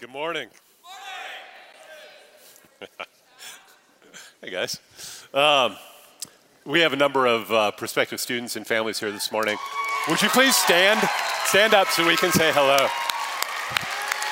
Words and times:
Good 0.00 0.10
morning. 0.10 0.48
hey, 4.40 4.48
guys. 4.48 4.78
Um, 5.34 5.74
we 6.64 6.78
have 6.82 6.92
a 6.92 6.96
number 6.96 7.26
of 7.26 7.50
uh, 7.50 7.72
prospective 7.72 8.20
students 8.20 8.54
and 8.54 8.64
families 8.64 9.00
here 9.00 9.10
this 9.10 9.32
morning. 9.32 9.58
Would 10.08 10.22
you 10.22 10.28
please 10.28 10.54
stand? 10.54 11.00
Stand 11.46 11.74
up 11.74 11.88
so 11.88 12.06
we 12.06 12.16
can 12.16 12.30
say 12.30 12.52
hello. 12.52 12.86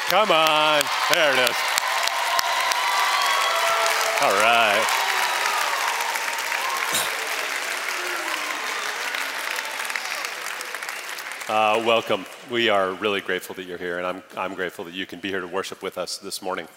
Come 0.06 0.30
on. 0.30 0.84
There 1.12 1.32
it 1.32 1.50
is. 1.50 1.56
All 4.22 4.30
right. 4.40 4.86
Uh, 11.48 11.84
welcome. 11.84 12.24
We 12.50 12.68
are 12.68 12.92
really 12.92 13.20
grateful 13.20 13.56
that 13.56 13.64
you're 13.64 13.76
here, 13.76 13.98
and 13.98 14.06
I'm, 14.06 14.22
I'm 14.36 14.54
grateful 14.54 14.84
that 14.84 14.94
you 14.94 15.04
can 15.04 15.18
be 15.18 15.30
here 15.30 15.40
to 15.40 15.48
worship 15.48 15.82
with 15.82 15.98
us 15.98 16.18
this 16.18 16.40
morning. 16.40 16.68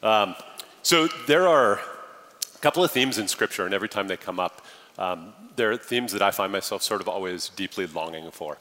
Um, 0.00 0.36
so, 0.82 1.08
there 1.26 1.48
are 1.48 1.80
a 2.54 2.58
couple 2.60 2.84
of 2.84 2.92
themes 2.92 3.18
in 3.18 3.26
Scripture, 3.26 3.64
and 3.64 3.74
every 3.74 3.88
time 3.88 4.06
they 4.06 4.16
come 4.16 4.38
up, 4.38 4.64
um, 4.98 5.32
there 5.56 5.72
are 5.72 5.76
themes 5.76 6.12
that 6.12 6.22
I 6.22 6.30
find 6.30 6.52
myself 6.52 6.84
sort 6.84 7.00
of 7.00 7.08
always 7.08 7.48
deeply 7.48 7.88
longing 7.88 8.30
for. 8.30 8.58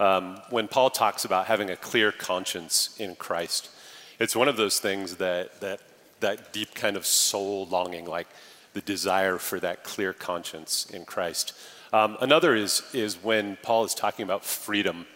Um, 0.00 0.40
when 0.50 0.66
Paul 0.66 0.90
talks 0.90 1.24
about 1.24 1.46
having 1.46 1.70
a 1.70 1.76
clear 1.76 2.10
conscience 2.10 2.96
in 2.98 3.14
Christ, 3.14 3.70
it's 4.18 4.34
one 4.34 4.48
of 4.48 4.56
those 4.56 4.80
things 4.80 5.16
that, 5.16 5.60
that, 5.60 5.80
that 6.18 6.52
deep 6.52 6.74
kind 6.74 6.96
of 6.96 7.06
soul 7.06 7.66
longing, 7.66 8.04
like 8.04 8.26
the 8.72 8.80
desire 8.80 9.38
for 9.38 9.60
that 9.60 9.84
clear 9.84 10.12
conscience 10.12 10.90
in 10.90 11.04
Christ. 11.04 11.52
Um, 11.92 12.16
another 12.20 12.56
is, 12.56 12.82
is 12.92 13.22
when 13.22 13.58
Paul 13.62 13.84
is 13.84 13.94
talking 13.94 14.24
about 14.24 14.44
freedom 14.44 15.06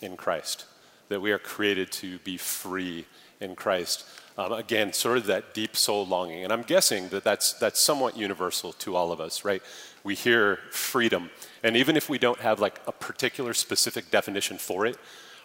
in 0.00 0.16
Christ, 0.16 0.66
that 1.08 1.20
we 1.20 1.32
are 1.32 1.38
created 1.38 1.90
to 1.92 2.18
be 2.20 2.36
free 2.36 3.06
in 3.40 3.54
Christ. 3.54 4.04
Um, 4.38 4.52
again, 4.52 4.92
sort 4.92 5.18
of 5.18 5.26
that 5.26 5.54
deep 5.54 5.76
soul 5.76 6.06
longing. 6.06 6.44
And 6.44 6.52
I'm 6.52 6.62
guessing 6.62 7.08
that 7.08 7.24
that's, 7.24 7.54
that's 7.54 7.80
somewhat 7.80 8.16
universal 8.16 8.72
to 8.74 8.94
all 8.94 9.12
of 9.12 9.20
us, 9.20 9.44
right? 9.44 9.62
We 10.04 10.14
hear 10.14 10.60
freedom. 10.70 11.30
And 11.62 11.76
even 11.76 11.96
if 11.96 12.08
we 12.08 12.18
don't 12.18 12.40
have 12.40 12.60
like 12.60 12.80
a 12.86 12.92
particular 12.92 13.54
specific 13.54 14.10
definition 14.10 14.58
for 14.58 14.86
it, 14.86 14.98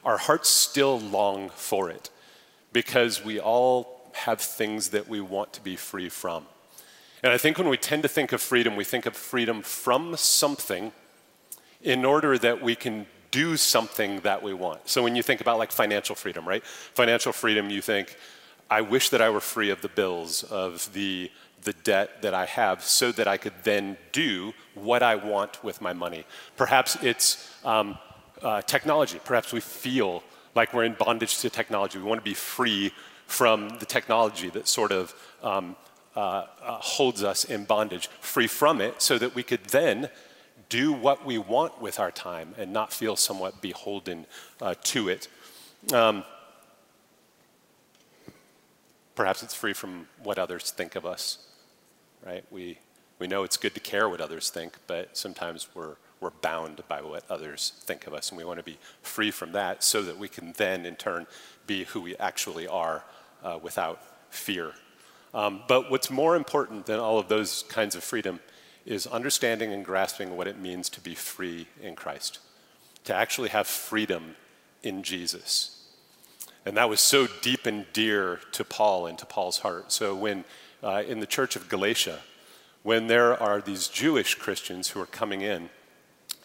our 0.04 0.18
hearts 0.18 0.50
still 0.50 1.00
long 1.00 1.50
for 1.50 1.90
it 1.90 2.10
because 2.74 3.24
we 3.24 3.40
all 3.40 4.12
have 4.14 4.42
things 4.42 4.90
that 4.90 5.08
we 5.08 5.22
want 5.22 5.54
to 5.54 5.62
be 5.62 5.76
free 5.76 6.10
from. 6.10 6.46
And 7.24 7.32
I 7.32 7.38
think 7.38 7.58
when 7.58 7.70
we 7.70 7.78
tend 7.78 8.04
to 8.04 8.10
think 8.10 8.32
of 8.34 8.42
freedom, 8.42 8.76
we 8.76 8.84
think 8.84 9.06
of 9.06 9.16
freedom 9.16 9.62
from 9.62 10.16
something 10.18 10.92
in 11.82 12.04
order 12.04 12.38
that 12.38 12.62
we 12.62 12.76
can 12.76 13.06
do 13.32 13.58
something 13.58 14.20
that 14.22 14.44
we 14.44 14.54
want. 14.54 14.88
So 14.90 15.02
when 15.04 15.16
you 15.16 15.24
think 15.24 15.42
about 15.42 15.58
like 15.58 15.72
financial 15.72 16.16
freedom, 16.16 16.48
right? 16.48 16.64
Financial 16.66 17.32
freedom, 17.32 17.70
you 17.70 17.82
think, 17.82 18.16
I 18.70 18.82
wish 18.82 19.10
that 19.10 19.22
I 19.22 19.30
were 19.30 19.42
free 19.42 19.70
of 19.70 19.82
the 19.82 19.90
bills, 19.90 20.44
of 20.44 20.92
the, 20.94 21.32
the 21.64 21.74
debt 21.74 22.22
that 22.22 22.34
I 22.34 22.46
have, 22.46 22.84
so 22.84 23.12
that 23.14 23.28
I 23.28 23.38
could 23.38 23.54
then 23.64 23.98
do 24.12 24.54
what 24.76 25.02
I 25.02 25.16
want 25.16 25.64
with 25.64 25.82
my 25.82 25.94
money. 25.94 26.26
Perhaps 26.58 26.98
it's 27.02 27.50
um, 27.66 27.98
uh, 28.42 28.62
technology. 28.62 29.20
Perhaps 29.24 29.54
we 29.54 29.59
feel 29.59 30.24
like 30.56 30.74
we're 30.74 30.84
in 30.84 30.94
bondage 30.94 31.40
to 31.40 31.50
technology. 31.50 31.98
We 31.98 32.06
want 32.06 32.20
to 32.20 32.30
be 32.30 32.34
free 32.34 32.92
from 33.28 33.70
the 33.80 33.86
technology 33.86 34.50
that 34.50 34.68
sort 34.68 34.92
of 34.92 35.14
um, 35.42 35.76
uh, 36.16 36.20
uh, 36.62 36.78
holds 36.80 37.24
us 37.24 37.46
in 37.46 37.64
bondage, 37.64 38.08
free 38.20 38.48
from 38.48 38.82
it, 38.82 39.02
so 39.02 39.18
that 39.18 39.34
we 39.34 39.44
could 39.44 39.64
then 39.66 40.09
do 40.72 40.94
what 40.94 41.26
we 41.26 41.38
want 41.38 41.82
with 41.82 42.00
our 42.00 42.12
time 42.12 42.56
and 42.58 42.72
not 42.72 42.94
feel 42.94 43.18
somewhat 43.18 43.62
beholden 43.62 44.26
uh, 44.62 44.74
to 44.84 45.10
it. 45.10 45.28
Um, 45.94 46.24
perhaps 49.14 49.44
it's 49.44 49.54
free 49.54 49.74
from 49.74 50.08
what 50.24 50.40
others 50.40 50.72
think 50.72 50.96
of 50.96 51.06
us, 51.06 51.40
right? 52.26 52.46
We, 52.50 52.80
we 53.20 53.28
know 53.28 53.44
it's 53.44 53.58
good 53.58 53.74
to 53.74 53.82
care 53.82 54.08
what 54.08 54.22
others 54.22 54.50
think, 54.50 54.78
but 54.88 55.18
sometimes 55.18 55.68
we're, 55.76 55.96
we're 56.22 56.31
bound 56.42 56.81
by 56.88 57.02
what 57.02 57.30
others 57.30 57.74
think 57.81 58.08
of 58.08 58.14
us, 58.14 58.30
and 58.30 58.38
we 58.38 58.46
want 58.46 58.60
to 58.60 58.64
be 58.64 58.78
free 59.02 59.30
from 59.30 59.52
that 59.52 59.84
so 59.84 60.02
that 60.02 60.18
we 60.18 60.30
can 60.30 60.54
then, 60.54 60.86
in 60.86 60.96
turn, 60.96 61.28
be 61.68 61.84
who 61.84 62.00
we 62.00 62.16
actually 62.16 62.66
are 62.66 63.04
uh, 63.44 63.60
without 63.62 64.02
fear 64.30 64.74
um, 65.34 65.62
but 65.68 65.90
what's 65.90 66.10
more 66.10 66.36
important 66.36 66.86
than 66.86 67.00
all 67.00 67.18
of 67.18 67.28
those 67.30 67.64
kinds 67.70 67.96
of 67.96 68.04
freedom 68.04 68.40
is 68.86 69.08
understanding 69.08 69.72
and 69.74 69.86
grasping 69.86 70.36
what 70.36 70.47
it 70.47 70.58
means 70.58 70.90
to 70.90 71.02
be 71.02 71.16
free 71.16 71.68
in 71.81 71.96
Christ, 71.96 72.40
to 73.03 73.14
actually 73.14 73.50
have 73.50 73.68
freedom 73.68 74.36
in 74.84 75.03
Jesus. 75.03 75.86
And 76.66 76.78
that 76.78 76.90
was 76.90 77.00
so 77.00 77.28
deep 77.42 77.66
and 77.66 77.86
dear 77.94 78.40
to 78.52 78.64
Paul 78.64 79.08
and 79.08 79.18
to 79.18 79.25
Paul's 79.25 79.59
heart. 79.59 79.92
So 79.92 80.16
when 80.16 80.46
uh, 80.84 81.03
in 81.08 81.19
the 81.19 81.28
church 81.28 81.56
of 81.56 81.69
Galatia, 81.69 82.19
when 82.84 83.08
there 83.08 83.42
are 83.42 83.62
these 83.62 83.88
Jewish 83.88 84.36
Christians 84.36 84.90
who 84.90 85.02
are 85.02 85.08
coming 85.08 85.42
in 85.42 85.69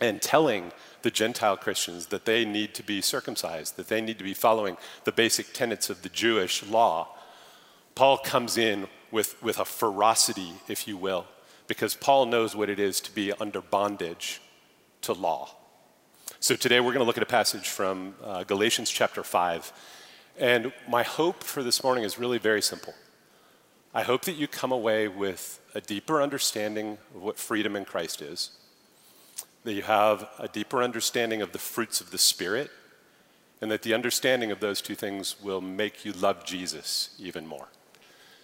and 0.00 0.20
telling 0.20 0.72
the 1.02 1.10
Gentile 1.10 1.56
Christians 1.56 2.06
that 2.06 2.26
they 2.26 2.44
need 2.44 2.74
to 2.74 2.82
be 2.82 3.00
circumcised, 3.00 3.76
that 3.76 3.88
they 3.88 4.00
need 4.00 4.18
to 4.18 4.24
be 4.24 4.34
following 4.34 4.76
the 5.04 5.12
basic 5.12 5.52
tenets 5.52 5.88
of 5.88 6.02
the 6.02 6.08
Jewish 6.08 6.62
law, 6.62 7.08
Paul 7.94 8.18
comes 8.18 8.58
in 8.58 8.88
with, 9.10 9.42
with 9.42 9.58
a 9.58 9.64
ferocity, 9.64 10.54
if 10.68 10.86
you 10.86 10.98
will, 10.98 11.26
because 11.66 11.94
Paul 11.94 12.26
knows 12.26 12.54
what 12.54 12.70
it 12.70 12.78
is 12.78 13.00
to 13.02 13.14
be 13.14 13.32
under 13.32 13.60
bondage 13.60 14.40
to 15.02 15.12
law. 15.12 15.50
So 16.40 16.54
today 16.56 16.80
we're 16.80 16.92
going 16.92 17.00
to 17.00 17.04
look 17.04 17.16
at 17.16 17.22
a 17.22 17.26
passage 17.26 17.68
from 17.68 18.14
uh, 18.22 18.44
Galatians 18.44 18.90
chapter 18.90 19.22
5. 19.22 19.72
And 20.38 20.72
my 20.88 21.02
hope 21.02 21.42
for 21.42 21.62
this 21.62 21.82
morning 21.82 22.04
is 22.04 22.18
really 22.18 22.38
very 22.38 22.62
simple. 22.62 22.94
I 23.94 24.02
hope 24.02 24.22
that 24.26 24.34
you 24.36 24.46
come 24.46 24.72
away 24.72 25.08
with 25.08 25.60
a 25.74 25.80
deeper 25.80 26.20
understanding 26.20 26.98
of 27.14 27.22
what 27.22 27.38
freedom 27.38 27.74
in 27.74 27.86
Christ 27.86 28.20
is, 28.20 28.50
that 29.64 29.72
you 29.72 29.82
have 29.82 30.28
a 30.38 30.48
deeper 30.48 30.82
understanding 30.82 31.40
of 31.40 31.52
the 31.52 31.58
fruits 31.58 32.00
of 32.02 32.10
the 32.10 32.18
Spirit, 32.18 32.70
and 33.62 33.70
that 33.70 33.82
the 33.82 33.94
understanding 33.94 34.50
of 34.50 34.60
those 34.60 34.82
two 34.82 34.94
things 34.94 35.36
will 35.42 35.62
make 35.62 36.04
you 36.04 36.12
love 36.12 36.44
Jesus 36.44 37.16
even 37.18 37.46
more. 37.46 37.68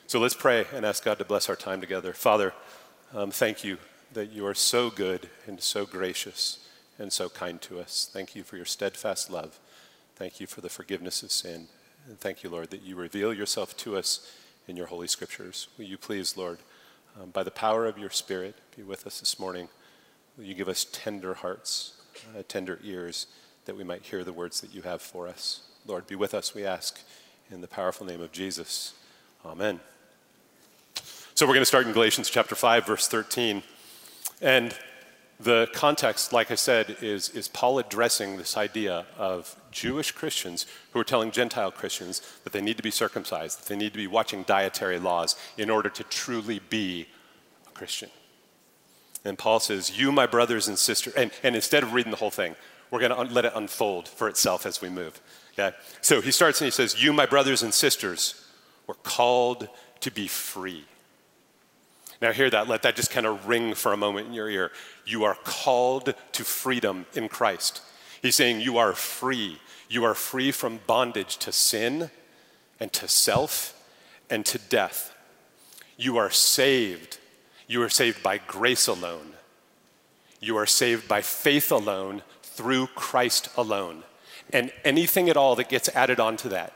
So 0.06 0.18
let's 0.18 0.34
pray 0.34 0.66
and 0.72 0.86
ask 0.86 1.04
God 1.04 1.18
to 1.18 1.24
bless 1.24 1.50
our 1.50 1.56
time 1.56 1.82
together. 1.82 2.14
Father, 2.14 2.54
um, 3.14 3.30
thank 3.30 3.64
you 3.64 3.78
that 4.14 4.30
you 4.30 4.46
are 4.46 4.54
so 4.54 4.90
good 4.90 5.28
and 5.46 5.60
so 5.60 5.86
gracious 5.86 6.58
and 6.98 7.12
so 7.12 7.28
kind 7.28 7.60
to 7.62 7.80
us. 7.80 8.08
Thank 8.12 8.34
you 8.34 8.42
for 8.42 8.56
your 8.56 8.64
steadfast 8.64 9.30
love. 9.30 9.58
Thank 10.16 10.40
you 10.40 10.46
for 10.46 10.60
the 10.60 10.68
forgiveness 10.68 11.22
of 11.22 11.32
sin. 11.32 11.68
And 12.08 12.18
thank 12.18 12.42
you, 12.42 12.50
Lord, 12.50 12.70
that 12.70 12.82
you 12.82 12.96
reveal 12.96 13.32
yourself 13.32 13.76
to 13.78 13.96
us 13.96 14.30
in 14.68 14.76
your 14.76 14.86
holy 14.86 15.06
scriptures. 15.06 15.68
Will 15.78 15.84
you 15.84 15.98
please, 15.98 16.36
Lord, 16.36 16.58
um, 17.20 17.30
by 17.30 17.42
the 17.42 17.50
power 17.50 17.86
of 17.86 17.98
your 17.98 18.10
Spirit, 18.10 18.56
be 18.76 18.82
with 18.82 19.06
us 19.06 19.20
this 19.20 19.38
morning? 19.38 19.68
Will 20.36 20.44
you 20.44 20.54
give 20.54 20.68
us 20.68 20.86
tender 20.90 21.34
hearts, 21.34 21.94
uh, 22.36 22.42
tender 22.48 22.78
ears, 22.82 23.26
that 23.64 23.76
we 23.76 23.84
might 23.84 24.02
hear 24.02 24.24
the 24.24 24.32
words 24.32 24.60
that 24.60 24.74
you 24.74 24.82
have 24.82 25.02
for 25.02 25.28
us? 25.28 25.62
Lord, 25.86 26.06
be 26.06 26.14
with 26.14 26.34
us, 26.34 26.54
we 26.54 26.64
ask, 26.64 27.00
in 27.50 27.60
the 27.60 27.68
powerful 27.68 28.06
name 28.06 28.20
of 28.20 28.32
Jesus. 28.32 28.94
Amen. 29.44 29.80
So 31.42 31.46
we're 31.48 31.54
going 31.54 31.62
to 31.62 31.66
start 31.66 31.88
in 31.88 31.92
Galatians 31.92 32.30
chapter 32.30 32.54
5, 32.54 32.86
verse 32.86 33.08
13. 33.08 33.64
And 34.40 34.76
the 35.40 35.68
context, 35.72 36.32
like 36.32 36.52
I 36.52 36.54
said, 36.54 36.98
is, 37.02 37.30
is 37.30 37.48
Paul 37.48 37.80
addressing 37.80 38.36
this 38.36 38.56
idea 38.56 39.06
of 39.18 39.56
Jewish 39.72 40.12
Christians 40.12 40.66
who 40.92 41.00
are 41.00 41.04
telling 41.04 41.32
Gentile 41.32 41.72
Christians 41.72 42.22
that 42.44 42.52
they 42.52 42.60
need 42.60 42.76
to 42.76 42.82
be 42.84 42.92
circumcised, 42.92 43.58
that 43.58 43.66
they 43.66 43.74
need 43.74 43.90
to 43.92 43.98
be 43.98 44.06
watching 44.06 44.44
dietary 44.44 45.00
laws 45.00 45.34
in 45.58 45.68
order 45.68 45.88
to 45.88 46.04
truly 46.04 46.60
be 46.70 47.08
a 47.66 47.70
Christian. 47.72 48.10
And 49.24 49.36
Paul 49.36 49.58
says, 49.58 49.98
You, 49.98 50.12
my 50.12 50.26
brothers 50.28 50.68
and 50.68 50.78
sisters, 50.78 51.12
and, 51.14 51.32
and 51.42 51.56
instead 51.56 51.82
of 51.82 51.92
reading 51.92 52.12
the 52.12 52.18
whole 52.18 52.30
thing, 52.30 52.54
we're 52.92 53.00
going 53.00 53.10
to 53.10 53.18
un- 53.18 53.34
let 53.34 53.46
it 53.46 53.52
unfold 53.56 54.06
for 54.06 54.28
itself 54.28 54.64
as 54.64 54.80
we 54.80 54.88
move. 54.88 55.20
Okay? 55.54 55.76
So 56.02 56.20
he 56.20 56.30
starts 56.30 56.60
and 56.60 56.66
he 56.66 56.70
says, 56.70 57.02
You, 57.02 57.12
my 57.12 57.26
brothers 57.26 57.64
and 57.64 57.74
sisters, 57.74 58.46
were 58.86 58.94
called 58.94 59.68
to 60.02 60.12
be 60.12 60.28
free. 60.28 60.84
Now, 62.22 62.30
hear 62.30 62.48
that. 62.50 62.68
Let 62.68 62.82
that 62.82 62.94
just 62.94 63.10
kind 63.10 63.26
of 63.26 63.48
ring 63.48 63.74
for 63.74 63.92
a 63.92 63.96
moment 63.96 64.28
in 64.28 64.32
your 64.32 64.48
ear. 64.48 64.70
You 65.04 65.24
are 65.24 65.36
called 65.42 66.14
to 66.30 66.44
freedom 66.44 67.04
in 67.14 67.28
Christ. 67.28 67.82
He's 68.22 68.36
saying 68.36 68.60
you 68.60 68.78
are 68.78 68.92
free. 68.92 69.58
You 69.90 70.04
are 70.04 70.14
free 70.14 70.52
from 70.52 70.78
bondage 70.86 71.36
to 71.38 71.50
sin 71.50 72.12
and 72.78 72.92
to 72.92 73.08
self 73.08 73.74
and 74.30 74.46
to 74.46 74.58
death. 74.58 75.12
You 75.96 76.16
are 76.16 76.30
saved. 76.30 77.18
You 77.66 77.82
are 77.82 77.88
saved 77.88 78.22
by 78.22 78.38
grace 78.38 78.86
alone. 78.86 79.32
You 80.38 80.56
are 80.58 80.66
saved 80.66 81.08
by 81.08 81.22
faith 81.22 81.72
alone 81.72 82.22
through 82.44 82.86
Christ 82.94 83.48
alone. 83.56 84.04
And 84.52 84.70
anything 84.84 85.28
at 85.28 85.36
all 85.36 85.56
that 85.56 85.68
gets 85.68 85.88
added 85.88 86.20
onto 86.20 86.48
that, 86.50 86.72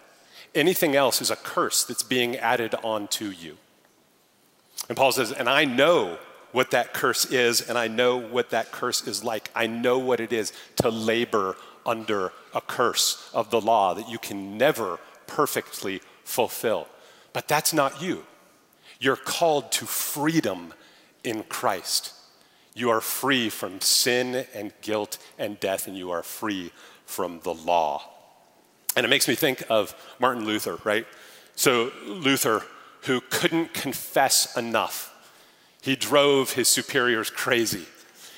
anything 0.56 0.96
else 0.96 1.22
is 1.22 1.31
a 1.31 1.37
curse 1.37 1.84
that's 1.84 2.02
being 2.02 2.34
added 2.34 2.75
onto 2.82 3.26
you. 3.26 3.58
And 4.88 4.96
Paul 4.96 5.12
says, 5.12 5.32
and 5.32 5.48
I 5.48 5.64
know 5.64 6.18
what 6.52 6.70
that 6.70 6.94
curse 6.94 7.26
is, 7.26 7.68
and 7.68 7.76
I 7.76 7.88
know 7.88 8.16
what 8.16 8.50
that 8.50 8.72
curse 8.72 9.06
is 9.06 9.22
like. 9.24 9.50
I 9.54 9.66
know 9.66 9.98
what 9.98 10.20
it 10.20 10.32
is 10.32 10.52
to 10.76 10.88
labor 10.88 11.56
under 11.84 12.32
a 12.54 12.60
curse 12.60 13.30
of 13.34 13.50
the 13.50 13.60
law 13.60 13.94
that 13.94 14.08
you 14.08 14.18
can 14.18 14.56
never 14.56 14.98
perfectly 15.26 16.00
fulfill. 16.24 16.88
But 17.32 17.48
that's 17.48 17.72
not 17.72 18.00
you. 18.00 18.24
You're 18.98 19.16
called 19.16 19.70
to 19.72 19.86
freedom 19.86 20.72
in 21.22 21.42
Christ. 21.44 22.14
You 22.74 22.90
are 22.90 23.00
free 23.00 23.50
from 23.50 23.80
sin 23.80 24.46
and 24.54 24.72
guilt 24.82 25.18
and 25.38 25.60
death, 25.60 25.86
and 25.86 25.96
you 25.96 26.10
are 26.10 26.22
free 26.22 26.72
from 27.04 27.40
the 27.40 27.54
law. 27.54 28.02
And 28.96 29.04
it 29.04 29.08
makes 29.08 29.28
me 29.28 29.34
think 29.34 29.62
of 29.68 29.94
Martin 30.18 30.44
Luther, 30.44 30.78
right? 30.84 31.06
So, 31.54 31.92
Luther, 32.06 32.62
who 33.06 33.20
couldn't 33.20 33.74
confess 33.74 34.56
enough, 34.56 35.12
he 35.80 35.96
drove 35.96 36.52
his 36.52 36.68
superiors 36.68 37.30
crazy. 37.30 37.86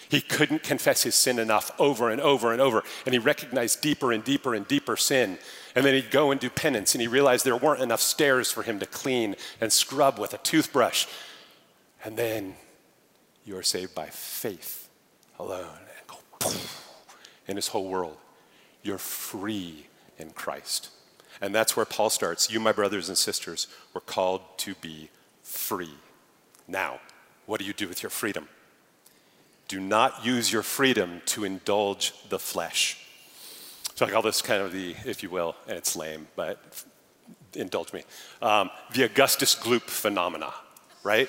He 0.09 0.21
couldn't 0.21 0.63
confess 0.63 1.03
his 1.03 1.15
sin 1.15 1.39
enough 1.39 1.71
over 1.79 2.11
and 2.11 2.21
over 2.21 2.53
and 2.53 2.61
over. 2.61 2.83
And 3.05 3.13
he 3.13 3.19
recognized 3.19 3.83
deeper 3.83 4.13
and 4.13 4.25
deeper 4.25 4.55
and 4.55 4.67
deeper 4.67 4.97
sin. 4.97 5.39
And 5.75 5.85
then 5.85 5.95
he'd 5.95 6.11
go 6.11 6.31
and 6.31 6.41
do 6.41 6.49
penance, 6.49 6.95
and 6.95 7.03
he 7.03 7.09
realized 7.09 7.45
there 7.45 7.57
weren't 7.57 7.83
enough 7.83 8.01
stairs 8.01 8.51
for 8.51 8.63
him 8.63 8.79
to 8.81 8.87
clean 8.87 9.37
and 9.61 9.73
scrub 9.73 10.19
with 10.19 10.33
a 10.33 10.39
toothbrush. 10.39 11.07
And 12.05 12.17
then 12.17 12.55
you 13.45 13.57
are 13.57 13.63
saved 13.63 13.95
by 13.95 14.07
faith 14.07 14.89
alone 15.39 15.79
and 15.99 16.19
go 16.39 16.51
in 17.47 17.57
his 17.57 17.69
whole 17.69 17.89
world. 17.89 18.17
You're 18.83 18.99
free 18.99 19.87
in 20.19 20.31
Christ. 20.31 20.91
And 21.41 21.55
that's 21.55 21.77
where 21.77 21.87
Paul 21.87 22.11
starts. 22.11 22.51
You, 22.51 22.61
my 22.61 22.73
brothers 22.73 23.09
and 23.09 23.17
sisters, 23.17 23.69
were 23.95 24.01
called 24.01 24.43
to 24.59 24.75
be 24.77 25.11
free. 25.43 25.95
Now, 26.67 27.01
what 27.47 27.61
do 27.61 27.67
you 27.67 27.73
do 27.73 27.89
with 27.89 28.03
your 28.03 28.11
freedom? 28.11 28.49
Do 29.69 29.81
not 29.81 30.25
use 30.25 30.53
your 30.53 30.63
freedom 30.63 31.23
to 31.27 31.45
indulge 31.45 32.13
the 32.29 32.39
flesh. 32.39 33.05
So 33.95 34.07
I 34.07 34.11
call 34.11 34.23
this 34.23 34.43
kind 34.43 34.63
of 34.63 34.73
the, 34.73 34.95
if 35.05 35.23
you 35.23 35.31
will, 35.31 35.57
and 35.67 35.77
it's 35.77 35.97
lame, 35.97 36.29
but 36.37 36.85
indulge 37.55 37.93
me, 37.93 38.05
um, 38.41 38.71
the 38.95 39.05
Augustus 39.05 39.55
Gloop 39.55 39.83
phenomena, 39.83 40.55
right? 41.03 41.29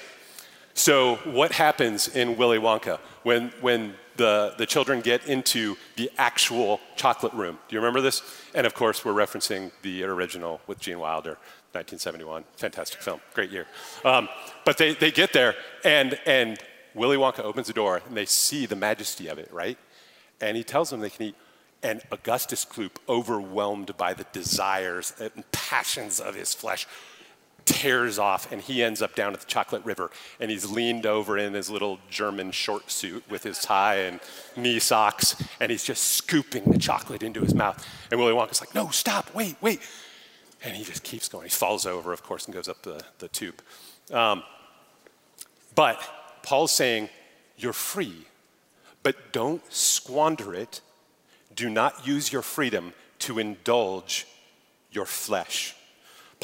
So 0.79 1.17
what 1.25 1.51
happens 1.51 2.07
in 2.07 2.37
Willy 2.37 2.57
Wonka 2.57 2.99
when, 3.23 3.51
when 3.59 3.95
the, 4.15 4.53
the 4.57 4.65
children 4.65 5.01
get 5.01 5.27
into 5.27 5.75
the 5.97 6.09
actual 6.17 6.79
chocolate 6.95 7.33
room? 7.33 7.59
Do 7.67 7.75
you 7.75 7.81
remember 7.81 7.99
this? 7.99 8.21
And 8.55 8.65
of 8.65 8.73
course, 8.75 9.03
we're 9.03 9.11
referencing 9.11 9.73
the 9.81 10.05
original 10.05 10.61
with 10.67 10.79
Gene 10.79 10.99
Wilder, 10.99 11.31
1971. 11.73 12.45
Fantastic 12.55 13.01
film, 13.01 13.19
great 13.33 13.51
year. 13.51 13.67
Um, 14.05 14.29
but 14.63 14.77
they, 14.77 14.93
they 14.93 15.11
get 15.11 15.33
there, 15.33 15.55
and, 15.83 16.17
and 16.25 16.57
Willy 16.95 17.17
Wonka 17.17 17.41
opens 17.41 17.67
the 17.67 17.73
door 17.73 18.01
and 18.07 18.15
they 18.15 18.25
see 18.25 18.65
the 18.65 18.77
majesty 18.77 19.27
of 19.27 19.37
it, 19.37 19.51
right? 19.51 19.77
And 20.39 20.55
he 20.55 20.63
tells 20.63 20.91
them 20.91 21.01
they 21.01 21.09
can 21.09 21.25
eat. 21.25 21.35
And 21.83 22.01
Augustus 22.09 22.63
Gloop, 22.63 22.95
overwhelmed 23.09 23.97
by 23.97 24.13
the 24.13 24.25
desires 24.31 25.13
and 25.19 25.43
passions 25.51 26.21
of 26.21 26.35
his 26.35 26.53
flesh, 26.53 26.87
tears 27.69 28.17
off 28.17 28.51
and 28.51 28.61
he 28.61 28.83
ends 28.83 29.01
up 29.01 29.15
down 29.15 29.33
at 29.33 29.39
the 29.39 29.45
chocolate 29.45 29.83
river 29.85 30.09
and 30.39 30.49
he's 30.49 30.69
leaned 30.69 31.05
over 31.05 31.37
in 31.37 31.53
his 31.53 31.69
little 31.69 31.99
german 32.09 32.51
short 32.51 32.89
suit 32.89 33.23
with 33.29 33.43
his 33.43 33.59
tie 33.59 33.95
and 33.95 34.19
knee 34.55 34.79
socks 34.79 35.35
and 35.59 35.71
he's 35.71 35.83
just 35.83 36.03
scooping 36.03 36.63
the 36.65 36.79
chocolate 36.79 37.21
into 37.21 37.41
his 37.41 37.53
mouth 37.53 37.85
and 38.09 38.19
willy 38.19 38.33
wonka's 38.33 38.59
like 38.59 38.73
no 38.73 38.89
stop 38.89 39.33
wait 39.35 39.55
wait 39.61 39.79
and 40.63 40.75
he 40.75 40.83
just 40.83 41.03
keeps 41.03 41.29
going 41.29 41.43
he 41.43 41.49
falls 41.49 41.85
over 41.85 42.11
of 42.11 42.23
course 42.23 42.45
and 42.45 42.55
goes 42.55 42.67
up 42.67 42.81
the, 42.81 43.01
the 43.19 43.27
tube 43.27 43.61
um, 44.11 44.43
but 45.75 46.01
Paul's 46.43 46.71
saying, 46.71 47.09
You're 47.57 47.73
free, 47.73 48.25
but 49.03 49.31
don't 49.31 49.61
squander 49.71 50.53
it. 50.53 50.81
Do 51.55 51.69
not 51.69 52.07
use 52.07 52.31
your 52.31 52.41
freedom 52.41 52.93
to 53.19 53.39
indulge 53.39 54.27
your 54.91 55.05
flesh. 55.05 55.75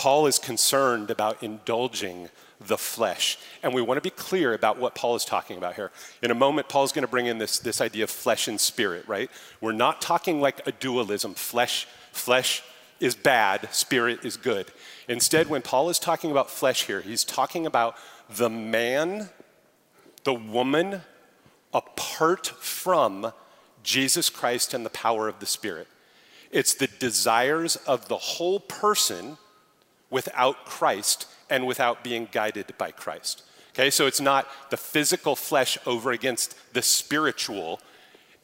Paul 0.05 0.27
is 0.27 0.37
concerned 0.37 1.09
about 1.09 1.41
indulging 1.41 2.29
the 2.61 2.77
flesh. 2.77 3.39
And 3.63 3.73
we 3.73 3.81
want 3.81 3.97
to 3.97 4.01
be 4.01 4.11
clear 4.11 4.53
about 4.53 4.77
what 4.77 4.93
Paul 4.93 5.15
is 5.15 5.25
talking 5.25 5.57
about 5.57 5.73
here. 5.73 5.91
In 6.21 6.29
a 6.29 6.35
moment, 6.35 6.69
Paul's 6.69 6.91
going 6.91 7.01
to 7.01 7.09
bring 7.09 7.25
in 7.25 7.39
this, 7.39 7.57
this 7.57 7.81
idea 7.81 8.03
of 8.03 8.11
flesh 8.11 8.47
and 8.47 8.61
spirit, 8.61 9.07
right? 9.07 9.31
We're 9.61 9.71
not 9.71 10.01
talking 10.01 10.39
like 10.39 10.67
a 10.67 10.71
dualism. 10.71 11.33
Flesh, 11.33 11.87
flesh 12.11 12.61
is 12.99 13.15
bad, 13.15 13.67
spirit 13.73 14.23
is 14.23 14.37
good. 14.37 14.67
Instead, 15.09 15.49
when 15.49 15.63
Paul 15.63 15.89
is 15.89 15.97
talking 15.97 16.29
about 16.29 16.51
flesh 16.51 16.83
here, 16.83 17.01
he's 17.01 17.23
talking 17.23 17.65
about 17.65 17.95
the 18.29 18.47
man 18.47 19.29
the 20.23 20.35
woman 20.35 21.01
apart 21.73 22.45
from 22.45 23.33
Jesus 23.81 24.29
Christ 24.29 24.75
and 24.75 24.85
the 24.85 24.91
power 24.91 25.27
of 25.27 25.39
the 25.39 25.47
Spirit. 25.47 25.87
It's 26.51 26.75
the 26.75 26.85
desires 26.85 27.75
of 27.87 28.07
the 28.07 28.17
whole 28.17 28.59
person 28.59 29.39
without 30.15 30.65
Christ 30.65 31.27
and 31.49 31.67
without 31.67 32.01
being 32.01 32.29
guided 32.31 32.73
by 32.77 32.89
Christ. 32.89 33.43
Okay, 33.73 33.89
so 33.89 34.07
it's 34.07 34.21
not 34.21 34.47
the 34.69 34.77
physical 34.77 35.35
flesh 35.35 35.77
over 35.85 36.13
against 36.13 36.55
the 36.73 36.81
spiritual. 36.81 37.81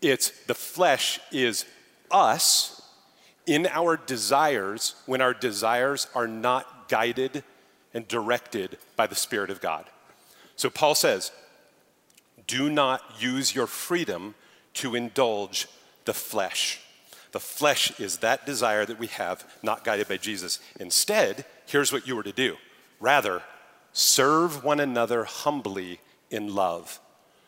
It's 0.01 0.31
the 0.47 0.53
flesh 0.53 1.21
is 1.31 1.65
us 2.11 2.81
in 3.45 3.67
our 3.67 3.95
desires 3.95 4.95
when 5.05 5.21
our 5.21 5.33
desires 5.33 6.07
are 6.13 6.27
not 6.27 6.89
guided 6.89 7.41
and 7.93 8.05
directed 8.05 8.77
by 8.97 9.07
the 9.07 9.15
Spirit 9.15 9.49
of 9.49 9.61
God. 9.61 9.85
So 10.57 10.69
Paul 10.69 10.93
says, 10.93 11.31
do 12.47 12.69
not 12.69 13.01
use 13.17 13.55
your 13.55 13.67
freedom 13.67 14.35
to 14.73 14.93
indulge 14.93 15.69
the 16.03 16.13
flesh. 16.13 16.81
The 17.31 17.39
flesh 17.39 17.97
is 17.97 18.17
that 18.17 18.45
desire 18.45 18.85
that 18.85 18.99
we 18.99 19.07
have, 19.07 19.45
not 19.63 19.85
guided 19.85 20.09
by 20.09 20.17
Jesus. 20.17 20.59
Instead, 20.77 21.45
here's 21.71 21.91
what 21.91 22.07
you 22.07 22.15
were 22.15 22.23
to 22.23 22.31
do 22.31 22.57
rather, 22.99 23.41
serve 23.93 24.63
one 24.63 24.79
another 24.79 25.23
humbly 25.23 25.99
in 26.29 26.53
love. 26.53 26.99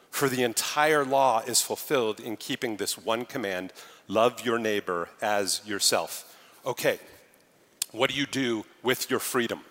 For 0.10 0.28
the 0.28 0.44
entire 0.44 1.06
law 1.06 1.42
is 1.42 1.62
fulfilled 1.62 2.20
in 2.20 2.38
keeping 2.38 2.78
this 2.78 2.98
one 2.98 3.26
command 3.26 3.72
love 4.08 4.46
your 4.46 4.58
neighbor 4.58 5.10
as 5.22 5.62
yourself. 5.66 6.36
Okay, 6.66 7.00
what 7.92 8.10
do 8.10 8.16
you 8.16 8.26
do 8.26 8.66
with 8.82 9.10
your 9.10 9.20
freedom? 9.20 9.62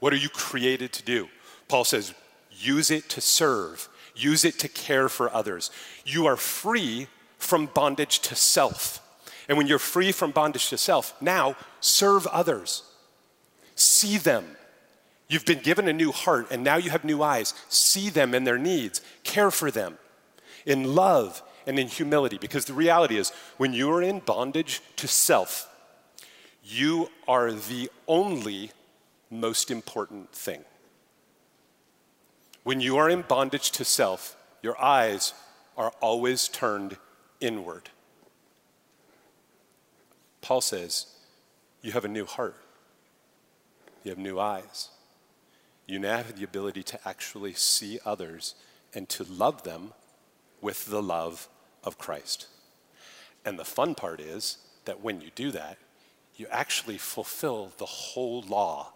What 0.00 0.12
are 0.12 0.16
you 0.16 0.28
created 0.28 0.92
to 0.94 1.02
do? 1.02 1.28
Paul 1.68 1.84
says, 1.84 2.14
use 2.50 2.90
it 2.90 3.08
to 3.10 3.20
serve 3.20 3.88
use 4.16 4.44
it 4.44 4.58
to 4.60 4.68
care 4.68 5.08
for 5.08 5.32
others. 5.32 5.70
You 6.04 6.26
are 6.26 6.36
free 6.36 7.08
from 7.38 7.66
bondage 7.66 8.20
to 8.20 8.34
self. 8.34 9.00
And 9.48 9.56
when 9.56 9.66
you're 9.66 9.78
free 9.78 10.10
from 10.12 10.30
bondage 10.32 10.70
to 10.70 10.78
self, 10.78 11.20
now 11.20 11.56
serve 11.80 12.26
others. 12.28 12.82
See 13.76 14.18
them. 14.18 14.44
You've 15.28 15.44
been 15.44 15.60
given 15.60 15.86
a 15.86 15.92
new 15.92 16.10
heart, 16.10 16.48
and 16.50 16.64
now 16.64 16.76
you 16.76 16.90
have 16.90 17.04
new 17.04 17.22
eyes. 17.22 17.54
See 17.68 18.10
them 18.10 18.34
and 18.34 18.46
their 18.46 18.58
needs. 18.58 19.00
Care 19.22 19.50
for 19.50 19.70
them 19.70 19.98
in 20.64 20.94
love 20.96 21.42
and 21.66 21.78
in 21.78 21.86
humility. 21.86 22.38
Because 22.38 22.64
the 22.64 22.74
reality 22.74 23.16
is, 23.16 23.30
when 23.56 23.72
you 23.72 23.90
are 23.92 24.02
in 24.02 24.20
bondage 24.20 24.82
to 24.96 25.06
self, 25.06 25.68
you 26.64 27.10
are 27.28 27.52
the 27.52 27.90
only 28.08 28.72
most 29.30 29.70
important 29.70 30.32
thing. 30.32 30.64
When 32.64 32.80
you 32.80 32.96
are 32.96 33.08
in 33.08 33.22
bondage 33.22 33.70
to 33.72 33.84
self, 33.84 34.36
your 34.62 34.80
eyes 34.82 35.34
are 35.76 35.92
always 36.00 36.48
turned 36.48 36.96
inward. 37.40 37.90
Paul 40.40 40.60
says, 40.60 41.06
You 41.82 41.92
have 41.92 42.04
a 42.04 42.08
new 42.08 42.24
heart, 42.24 42.56
you 44.06 44.10
have 44.10 44.18
new 44.18 44.38
eyes. 44.38 44.90
You 45.86 45.98
now 45.98 46.18
have 46.18 46.38
the 46.38 46.44
ability 46.44 46.84
to 46.84 47.08
actually 47.08 47.54
see 47.54 47.98
others 48.04 48.54
and 48.94 49.08
to 49.08 49.24
love 49.24 49.64
them 49.64 49.92
with 50.60 50.86
the 50.86 51.02
love 51.02 51.48
of 51.82 51.98
Christ. 51.98 52.46
And 53.44 53.58
the 53.58 53.64
fun 53.64 53.96
part 53.96 54.20
is 54.20 54.58
that 54.84 55.02
when 55.02 55.20
you 55.20 55.30
do 55.34 55.50
that, 55.50 55.78
you 56.36 56.46
actually 56.50 56.98
fulfill 56.98 57.72
the 57.78 57.86
whole 57.86 58.42
law 58.42 58.92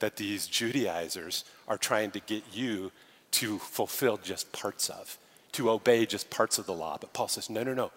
that 0.00 0.16
these 0.16 0.46
Judaizers 0.46 1.44
are 1.68 1.78
trying 1.78 2.10
to 2.12 2.20
get 2.20 2.42
you 2.52 2.90
to 3.32 3.58
fulfill 3.58 4.16
just 4.16 4.50
parts 4.52 4.88
of, 4.88 5.18
to 5.52 5.70
obey 5.70 6.06
just 6.06 6.30
parts 6.30 6.58
of 6.58 6.66
the 6.66 6.72
law. 6.74 6.98
But 7.00 7.12
Paul 7.12 7.28
says, 7.28 7.50
no, 7.50 7.62
no, 7.62 7.74
no. 7.74 7.92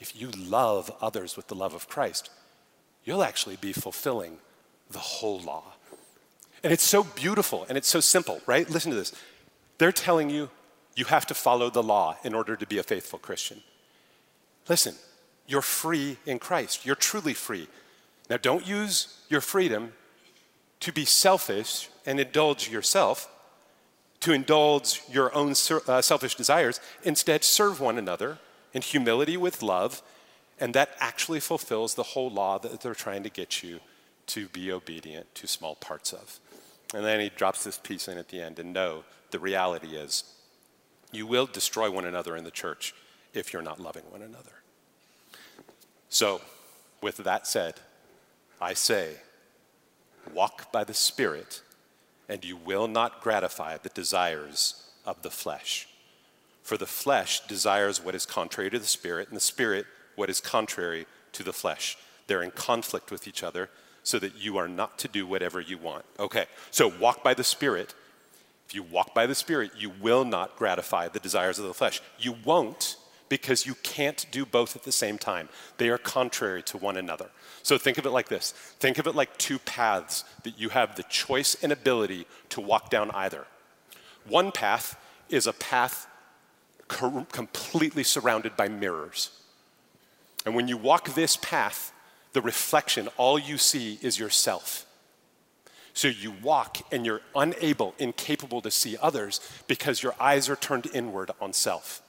If 0.00 0.20
you 0.20 0.30
love 0.30 0.90
others 1.00 1.36
with 1.36 1.46
the 1.46 1.54
love 1.54 1.74
of 1.74 1.88
Christ, 1.88 2.28
you'll 3.04 3.22
actually 3.22 3.56
be 3.56 3.72
fulfilling 3.72 4.38
the 4.90 4.98
whole 4.98 5.40
law. 5.40 5.73
And 6.64 6.72
it's 6.72 6.82
so 6.82 7.04
beautiful 7.04 7.66
and 7.68 7.78
it's 7.78 7.88
so 7.88 8.00
simple, 8.00 8.40
right? 8.46 8.68
Listen 8.68 8.90
to 8.90 8.96
this. 8.96 9.12
They're 9.78 9.92
telling 9.92 10.30
you 10.30 10.50
you 10.96 11.04
have 11.04 11.26
to 11.26 11.34
follow 11.34 11.70
the 11.70 11.82
law 11.82 12.16
in 12.24 12.34
order 12.34 12.56
to 12.56 12.66
be 12.66 12.78
a 12.78 12.82
faithful 12.82 13.20
Christian. 13.20 13.62
Listen, 14.68 14.94
you're 15.46 15.62
free 15.62 16.16
in 16.26 16.40
Christ. 16.40 16.84
You're 16.84 16.96
truly 16.96 17.34
free. 17.34 17.68
Now, 18.28 18.38
don't 18.38 18.66
use 18.66 19.18
your 19.28 19.40
freedom 19.40 19.92
to 20.80 20.92
be 20.92 21.04
selfish 21.04 21.88
and 22.06 22.18
indulge 22.18 22.68
yourself 22.68 23.28
to 24.24 24.32
indulge 24.32 25.02
your 25.10 25.34
own 25.34 25.50
uh, 25.86 26.00
selfish 26.00 26.34
desires. 26.34 26.80
Instead, 27.02 27.44
serve 27.44 27.78
one 27.78 27.98
another 27.98 28.38
in 28.72 28.80
humility 28.80 29.36
with 29.36 29.62
love, 29.62 30.02
and 30.58 30.74
that 30.74 30.96
actually 30.98 31.40
fulfills 31.40 31.94
the 31.94 32.02
whole 32.02 32.30
law 32.30 32.58
that 32.58 32.80
they're 32.80 32.94
trying 32.94 33.22
to 33.22 33.28
get 33.28 33.62
you 33.62 33.80
to 34.28 34.48
be 34.48 34.72
obedient 34.72 35.34
to 35.34 35.46
small 35.46 35.74
parts 35.74 36.14
of. 36.14 36.40
And 36.94 37.04
then 37.04 37.18
he 37.18 37.28
drops 37.28 37.64
this 37.64 37.76
piece 37.76 38.06
in 38.08 38.16
at 38.16 38.28
the 38.28 38.40
end 38.40 38.58
and 38.58 38.72
no, 38.72 39.04
the 39.32 39.38
reality 39.40 39.96
is 39.96 40.24
you 41.10 41.26
will 41.26 41.46
destroy 41.46 41.90
one 41.90 42.04
another 42.04 42.36
in 42.36 42.44
the 42.44 42.50
church 42.50 42.94
if 43.32 43.52
you're 43.52 43.62
not 43.62 43.80
loving 43.80 44.04
one 44.10 44.22
another. 44.22 44.62
So, 46.08 46.40
with 47.02 47.16
that 47.18 47.46
said, 47.46 47.74
I 48.60 48.74
say, 48.74 49.16
walk 50.32 50.70
by 50.70 50.84
the 50.84 50.94
Spirit, 50.94 51.62
and 52.28 52.44
you 52.44 52.56
will 52.56 52.86
not 52.86 53.20
gratify 53.20 53.76
the 53.78 53.88
desires 53.88 54.90
of 55.04 55.22
the 55.22 55.30
flesh. 55.30 55.88
For 56.62 56.76
the 56.76 56.86
flesh 56.86 57.40
desires 57.46 58.02
what 58.02 58.14
is 58.14 58.24
contrary 58.24 58.70
to 58.70 58.78
the 58.78 58.86
Spirit, 58.86 59.28
and 59.28 59.36
the 59.36 59.40
Spirit 59.40 59.86
what 60.14 60.30
is 60.30 60.40
contrary 60.40 61.06
to 61.32 61.42
the 61.42 61.52
flesh. 61.52 61.98
They're 62.28 62.42
in 62.42 62.52
conflict 62.52 63.10
with 63.10 63.26
each 63.26 63.42
other 63.42 63.68
so 64.04 64.18
that 64.20 64.36
you 64.36 64.56
are 64.56 64.68
not 64.68 64.98
to 65.00 65.08
do 65.08 65.26
whatever 65.26 65.60
you 65.60 65.78
want. 65.78 66.04
Okay, 66.20 66.46
so 66.70 66.92
walk 67.00 67.24
by 67.24 67.34
the 67.34 67.42
Spirit. 67.42 67.94
If 68.68 68.74
you 68.74 68.84
walk 68.84 69.14
by 69.14 69.26
the 69.26 69.34
Spirit, 69.34 69.72
you 69.76 69.90
will 70.00 70.24
not 70.24 70.56
gratify 70.56 71.08
the 71.08 71.18
desires 71.18 71.58
of 71.58 71.66
the 71.66 71.74
flesh. 71.74 72.00
You 72.18 72.36
won't 72.44 72.96
because 73.28 73.66
you 73.66 73.74
can't 73.82 74.26
do 74.30 74.44
both 74.44 74.76
at 74.76 74.84
the 74.84 74.92
same 74.92 75.18
time. 75.18 75.48
They 75.78 75.88
are 75.88 75.98
contrary 75.98 76.62
to 76.64 76.78
one 76.78 76.96
another. 76.96 77.30
So 77.62 77.78
think 77.78 77.98
of 77.98 78.06
it 78.06 78.10
like 78.10 78.28
this 78.28 78.52
think 78.78 78.98
of 78.98 79.06
it 79.06 79.14
like 79.14 79.36
two 79.38 79.58
paths 79.58 80.24
that 80.44 80.58
you 80.58 80.68
have 80.68 80.96
the 80.96 81.02
choice 81.04 81.56
and 81.62 81.72
ability 81.72 82.26
to 82.50 82.60
walk 82.60 82.90
down 82.90 83.10
either. 83.12 83.46
One 84.28 84.52
path 84.52 84.96
is 85.28 85.46
a 85.46 85.52
path 85.52 86.06
completely 86.86 88.04
surrounded 88.04 88.56
by 88.56 88.68
mirrors. 88.68 89.30
And 90.44 90.54
when 90.54 90.68
you 90.68 90.76
walk 90.76 91.14
this 91.14 91.38
path, 91.38 91.93
the 92.34 92.42
reflection, 92.42 93.08
all 93.16 93.38
you 93.38 93.56
see 93.56 93.98
is 94.02 94.18
yourself. 94.18 94.84
So 95.94 96.08
you 96.08 96.34
walk 96.42 96.78
and 96.92 97.06
you're 97.06 97.20
unable, 97.36 97.94
incapable 97.98 98.60
to 98.62 98.70
see 98.70 98.96
others 99.00 99.40
because 99.68 100.02
your 100.02 100.14
eyes 100.20 100.48
are 100.48 100.56
turned 100.56 100.88
inward 100.92 101.30
on 101.40 101.52
self. 101.52 102.02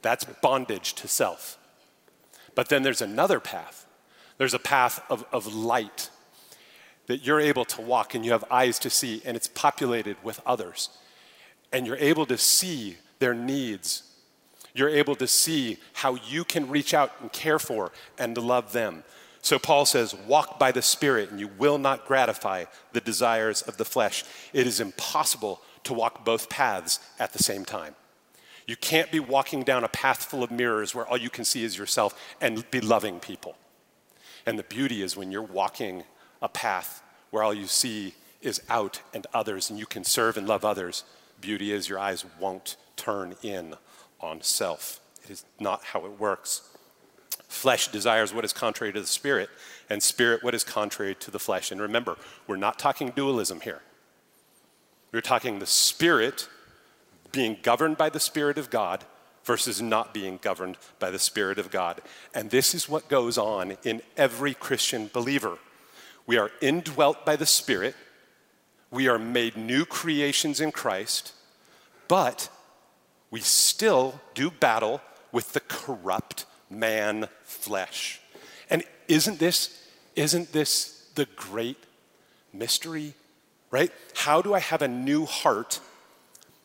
That's 0.00 0.24
bondage 0.24 0.94
to 0.94 1.08
self. 1.08 1.58
But 2.54 2.68
then 2.68 2.84
there's 2.84 3.02
another 3.02 3.40
path. 3.40 3.86
There's 4.38 4.54
a 4.54 4.60
path 4.60 5.02
of, 5.10 5.24
of 5.32 5.52
light 5.52 6.10
that 7.08 7.26
you're 7.26 7.40
able 7.40 7.64
to 7.64 7.82
walk 7.82 8.14
and 8.14 8.24
you 8.24 8.30
have 8.30 8.44
eyes 8.50 8.78
to 8.80 8.90
see, 8.90 9.20
and 9.24 9.36
it's 9.36 9.48
populated 9.48 10.16
with 10.22 10.40
others. 10.46 10.90
And 11.72 11.86
you're 11.86 11.96
able 11.96 12.26
to 12.26 12.38
see 12.38 12.98
their 13.18 13.34
needs. 13.34 14.04
You're 14.74 14.88
able 14.90 15.16
to 15.16 15.26
see 15.26 15.78
how 15.94 16.14
you 16.14 16.44
can 16.44 16.68
reach 16.68 16.94
out 16.94 17.12
and 17.20 17.32
care 17.32 17.58
for 17.58 17.90
and 18.16 18.38
love 18.38 18.72
them. 18.72 19.02
So 19.46 19.60
Paul 19.60 19.86
says, 19.86 20.12
Walk 20.12 20.58
by 20.58 20.72
the 20.72 20.82
Spirit, 20.82 21.30
and 21.30 21.38
you 21.38 21.46
will 21.46 21.78
not 21.78 22.04
gratify 22.04 22.64
the 22.92 23.00
desires 23.00 23.62
of 23.62 23.76
the 23.76 23.84
flesh. 23.84 24.24
It 24.52 24.66
is 24.66 24.80
impossible 24.80 25.62
to 25.84 25.94
walk 25.94 26.24
both 26.24 26.48
paths 26.48 26.98
at 27.20 27.32
the 27.32 27.44
same 27.44 27.64
time. 27.64 27.94
You 28.66 28.74
can't 28.74 29.12
be 29.12 29.20
walking 29.20 29.62
down 29.62 29.84
a 29.84 29.88
path 29.88 30.24
full 30.24 30.42
of 30.42 30.50
mirrors 30.50 30.96
where 30.96 31.06
all 31.06 31.16
you 31.16 31.30
can 31.30 31.44
see 31.44 31.62
is 31.62 31.78
yourself 31.78 32.20
and 32.40 32.68
be 32.72 32.80
loving 32.80 33.20
people. 33.20 33.54
And 34.46 34.58
the 34.58 34.64
beauty 34.64 35.00
is 35.00 35.16
when 35.16 35.30
you're 35.30 35.42
walking 35.42 36.02
a 36.42 36.48
path 36.48 37.00
where 37.30 37.44
all 37.44 37.54
you 37.54 37.68
see 37.68 38.14
is 38.42 38.60
out 38.68 39.00
and 39.14 39.28
others, 39.32 39.70
and 39.70 39.78
you 39.78 39.86
can 39.86 40.02
serve 40.02 40.36
and 40.36 40.48
love 40.48 40.64
others, 40.64 41.04
beauty 41.40 41.70
is 41.70 41.88
your 41.88 42.00
eyes 42.00 42.24
won't 42.40 42.74
turn 42.96 43.36
in 43.44 43.76
on 44.20 44.42
self. 44.42 44.98
It 45.22 45.30
is 45.30 45.44
not 45.60 45.84
how 45.84 46.04
it 46.04 46.18
works. 46.18 46.62
Flesh 47.48 47.88
desires 47.88 48.34
what 48.34 48.44
is 48.44 48.52
contrary 48.52 48.92
to 48.92 49.00
the 49.00 49.06
spirit, 49.06 49.48
and 49.88 50.02
spirit 50.02 50.42
what 50.42 50.54
is 50.54 50.64
contrary 50.64 51.14
to 51.16 51.30
the 51.30 51.38
flesh. 51.38 51.70
And 51.70 51.80
remember, 51.80 52.16
we're 52.46 52.56
not 52.56 52.78
talking 52.78 53.10
dualism 53.10 53.60
here. 53.60 53.82
We're 55.12 55.20
talking 55.20 55.58
the 55.58 55.66
spirit 55.66 56.48
being 57.32 57.58
governed 57.62 57.96
by 57.96 58.10
the 58.10 58.20
spirit 58.20 58.58
of 58.58 58.70
God 58.70 59.04
versus 59.44 59.80
not 59.80 60.12
being 60.12 60.38
governed 60.42 60.76
by 60.98 61.10
the 61.10 61.18
spirit 61.18 61.58
of 61.58 61.70
God. 61.70 62.00
And 62.34 62.50
this 62.50 62.74
is 62.74 62.88
what 62.88 63.08
goes 63.08 63.38
on 63.38 63.76
in 63.84 64.02
every 64.16 64.54
Christian 64.54 65.08
believer. 65.12 65.58
We 66.26 66.36
are 66.36 66.50
indwelt 66.60 67.24
by 67.24 67.36
the 67.36 67.46
spirit, 67.46 67.94
we 68.90 69.06
are 69.06 69.18
made 69.18 69.56
new 69.56 69.84
creations 69.84 70.60
in 70.60 70.72
Christ, 70.72 71.32
but 72.08 72.48
we 73.30 73.40
still 73.40 74.20
do 74.34 74.50
battle 74.50 75.00
with 75.30 75.52
the 75.52 75.60
corrupt 75.60 76.46
man 76.70 77.28
flesh. 77.44 78.20
And 78.70 78.82
isn't 79.08 79.38
this, 79.38 79.86
isn't 80.14 80.52
this 80.52 81.08
the 81.14 81.26
great 81.36 81.78
mystery? 82.52 83.14
Right? 83.70 83.92
How 84.14 84.42
do 84.42 84.54
I 84.54 84.60
have 84.60 84.82
a 84.82 84.88
new 84.88 85.26
heart? 85.26 85.80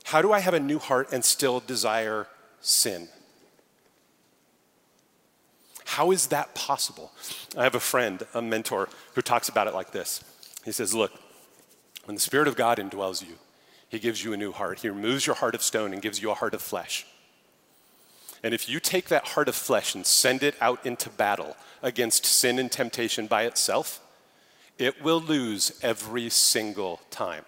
How 0.05 0.21
do 0.21 0.31
I 0.31 0.39
have 0.39 0.53
a 0.53 0.59
new 0.59 0.79
heart 0.79 1.11
and 1.11 1.23
still 1.23 1.59
desire 1.59 2.27
sin? 2.61 3.07
How 5.85 6.11
is 6.11 6.27
that 6.27 6.55
possible? 6.55 7.11
I 7.57 7.63
have 7.63 7.75
a 7.75 7.79
friend, 7.79 8.23
a 8.33 8.41
mentor, 8.41 8.87
who 9.13 9.21
talks 9.21 9.49
about 9.49 9.67
it 9.67 9.73
like 9.73 9.91
this. 9.91 10.23
He 10.63 10.71
says, 10.71 10.93
Look, 10.93 11.11
when 12.05 12.15
the 12.15 12.21
Spirit 12.21 12.47
of 12.47 12.55
God 12.55 12.77
indwells 12.77 13.21
you, 13.21 13.35
He 13.89 13.99
gives 13.99 14.23
you 14.23 14.31
a 14.31 14.37
new 14.37 14.53
heart. 14.53 14.79
He 14.79 14.89
removes 14.89 15.27
your 15.27 15.35
heart 15.35 15.53
of 15.53 15.61
stone 15.61 15.91
and 15.91 16.01
gives 16.01 16.21
you 16.21 16.31
a 16.31 16.35
heart 16.35 16.53
of 16.53 16.61
flesh. 16.61 17.05
And 18.43 18.53
if 18.53 18.67
you 18.67 18.79
take 18.79 19.07
that 19.09 19.29
heart 19.29 19.47
of 19.47 19.55
flesh 19.55 19.93
and 19.93 20.05
send 20.05 20.41
it 20.41 20.55
out 20.59 20.85
into 20.85 21.09
battle 21.09 21.55
against 21.81 22.25
sin 22.25 22.57
and 22.57 22.71
temptation 22.71 23.27
by 23.27 23.43
itself, 23.43 23.99
it 24.77 25.03
will 25.03 25.21
lose 25.21 25.79
every 25.83 26.29
single 26.29 27.01
time. 27.11 27.45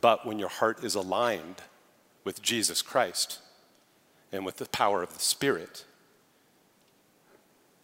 But 0.00 0.24
when 0.24 0.38
your 0.38 0.48
heart 0.48 0.84
is 0.84 0.94
aligned 0.94 1.62
with 2.22 2.42
Jesus 2.42 2.82
Christ 2.82 3.40
and 4.30 4.46
with 4.46 4.58
the 4.58 4.66
power 4.66 5.02
of 5.02 5.12
the 5.14 5.18
Spirit, 5.18 5.84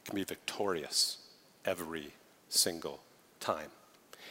it 0.04 0.08
can 0.08 0.14
be 0.14 0.24
victorious 0.24 1.18
every 1.64 2.12
single 2.48 3.00
time. 3.40 3.70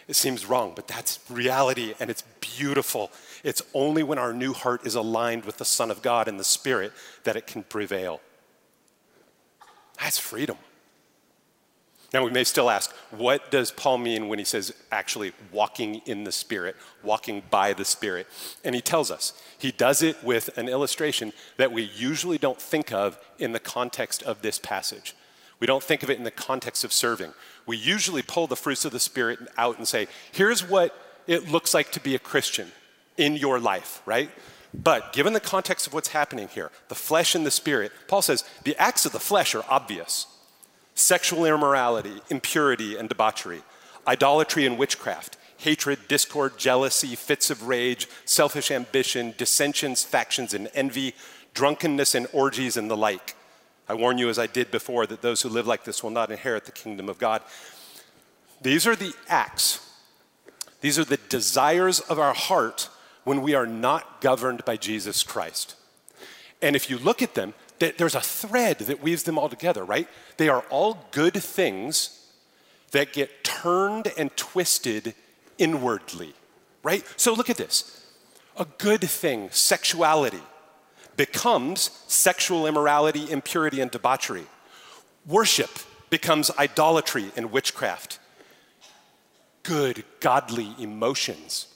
It 0.07 0.15
seems 0.15 0.45
wrong, 0.45 0.74
but 0.75 0.88
that's 0.88 1.19
reality 1.29 1.93
and 2.00 2.10
it's 2.10 2.24
beautiful. 2.39 3.12
It's 3.43 3.62
only 3.74 4.03
when 4.03 4.17
our 4.17 4.33
new 4.33 4.53
heart 4.53 4.86
is 4.86 4.95
aligned 4.95 5.45
with 5.45 5.57
the 5.57 5.65
Son 5.65 5.89
of 5.89 6.01
God 6.01 6.27
and 6.27 6.39
the 6.39 6.43
Spirit 6.43 6.91
that 7.24 7.36
it 7.36 7.48
can 7.48 7.63
prevail. 7.63 8.22
That's 10.00 10.19
freedom. 10.19 10.57
Now, 12.13 12.24
we 12.24 12.29
may 12.29 12.43
still 12.43 12.69
ask, 12.69 12.91
what 13.10 13.50
does 13.50 13.72
Paul 13.72 13.98
mean 13.98 14.27
when 14.27 14.38
he 14.38 14.45
says 14.45 14.72
actually 14.91 15.31
walking 15.51 15.95
in 16.05 16.25
the 16.25 16.31
Spirit, 16.31 16.75
walking 17.01 17.41
by 17.50 17.74
the 17.74 17.86
Spirit? 17.86 18.27
And 18.63 18.75
he 18.75 18.81
tells 18.81 19.10
us. 19.10 19.33
He 19.57 19.72
does 19.72 20.03
it 20.03 20.24
with 20.24 20.55
an 20.55 20.69
illustration 20.69 21.33
that 21.57 21.72
we 21.72 21.81
usually 21.81 22.38
don't 22.38 22.62
think 22.62 22.93
of 22.93 23.17
in 23.39 23.51
the 23.51 23.60
context 23.60 24.22
of 24.22 24.43
this 24.43 24.60
passage. 24.60 25.15
We 25.60 25.65
don't 25.65 25.83
think 25.83 26.03
of 26.03 26.12
it 26.12 26.19
in 26.19 26.24
the 26.24 26.29
context 26.29 26.83
of 26.83 26.93
serving 26.93 27.33
we 27.65 27.77
usually 27.77 28.22
pull 28.22 28.48
the 28.48 28.55
fruits 28.55 28.86
of 28.86 28.91
the 28.91 29.00
Spirit 29.00 29.39
out 29.58 29.77
and 29.77 29.88
say, 29.88 30.08
here's 30.32 30.67
what 30.67 30.96
it 31.27 31.50
looks 31.50 31.74
like 31.74 31.91
to 31.91 32.00
be 32.00 32.15
a 32.15 32.20
Christian 32.20 32.72
in 33.17 33.36
your 33.36 33.60
life, 33.60 34.01
right? 34.05 34.29
But 34.74 35.13
given 35.13 35.34
the 35.34 35.39
context 35.39 35.88
of 35.88 35.93
what's 35.93 36.10
happening 36.10 36.48
here, 36.48 36.72
the 36.88 36.96
flesh 36.96 37.36
and 37.36 37.46
the 37.46 37.51
spirit, 37.51 37.91
Paul 38.08 38.24
says 38.24 38.43
the 38.63 38.75
acts 38.77 39.05
of 39.05 39.12
the 39.12 39.20
flesh 39.20 39.53
are 39.55 39.65
obvious 39.70 40.27
sexual 40.96 41.46
immorality, 41.46 42.22
impurity, 42.29 42.98
and 42.98 43.10
debauchery, 43.10 43.63
idolatry 44.08 44.65
and 44.65 44.77
witchcraft, 44.77 45.38
hatred, 45.58 46.08
discord, 46.08 46.58
jealousy, 46.58 47.15
fits 47.15 47.50
of 47.50 47.67
rage, 47.67 48.08
selfish 48.25 48.70
ambition, 48.70 49.34
dissensions, 49.38 50.03
factions, 50.03 50.53
and 50.53 50.70
envy, 50.74 51.15
drunkenness 51.53 52.13
and 52.13 52.27
orgies, 52.32 52.77
and 52.77 52.91
the 52.91 52.98
like. 52.98 53.36
I 53.87 53.93
warn 53.95 54.17
you, 54.17 54.29
as 54.29 54.39
I 54.39 54.47
did 54.47 54.71
before, 54.71 55.05
that 55.05 55.21
those 55.21 55.41
who 55.41 55.49
live 55.49 55.67
like 55.67 55.83
this 55.83 56.03
will 56.03 56.09
not 56.09 56.31
inherit 56.31 56.65
the 56.65 56.71
kingdom 56.71 57.09
of 57.09 57.17
God. 57.17 57.41
These 58.61 58.87
are 58.87 58.95
the 58.95 59.13
acts, 59.27 59.79
these 60.81 60.97
are 60.97 61.03
the 61.03 61.19
desires 61.29 61.99
of 61.99 62.19
our 62.19 62.33
heart 62.33 62.89
when 63.23 63.41
we 63.41 63.53
are 63.55 63.67
not 63.67 64.21
governed 64.21 64.65
by 64.65 64.77
Jesus 64.77 65.23
Christ. 65.23 65.75
And 66.61 66.75
if 66.75 66.89
you 66.89 66.97
look 66.97 67.21
at 67.21 67.35
them, 67.35 67.53
there's 67.79 68.15
a 68.15 68.21
thread 68.21 68.79
that 68.79 69.01
weaves 69.01 69.23
them 69.23 69.37
all 69.37 69.49
together, 69.49 69.83
right? 69.83 70.07
They 70.37 70.47
are 70.47 70.63
all 70.69 71.07
good 71.11 71.33
things 71.33 72.29
that 72.91 73.11
get 73.11 73.43
turned 73.43 74.11
and 74.17 74.35
twisted 74.37 75.13
inwardly, 75.57 76.33
right? 76.83 77.03
So 77.17 77.33
look 77.33 77.49
at 77.49 77.57
this. 77.57 78.05
A 78.55 78.65
good 78.77 79.01
thing, 79.01 79.49
sexuality, 79.51 80.41
becomes 81.17 81.89
sexual 82.08 82.65
immorality, 82.67 83.32
impurity, 83.32 83.82
and 83.82 83.91
debauchery. 83.91 84.46
Worship 85.25 85.70
becomes 86.10 86.51
idolatry 86.58 87.32
and 87.36 87.51
witchcraft. 87.51 88.20
Good, 89.63 90.03
godly 90.20 90.75
emotions 90.79 91.67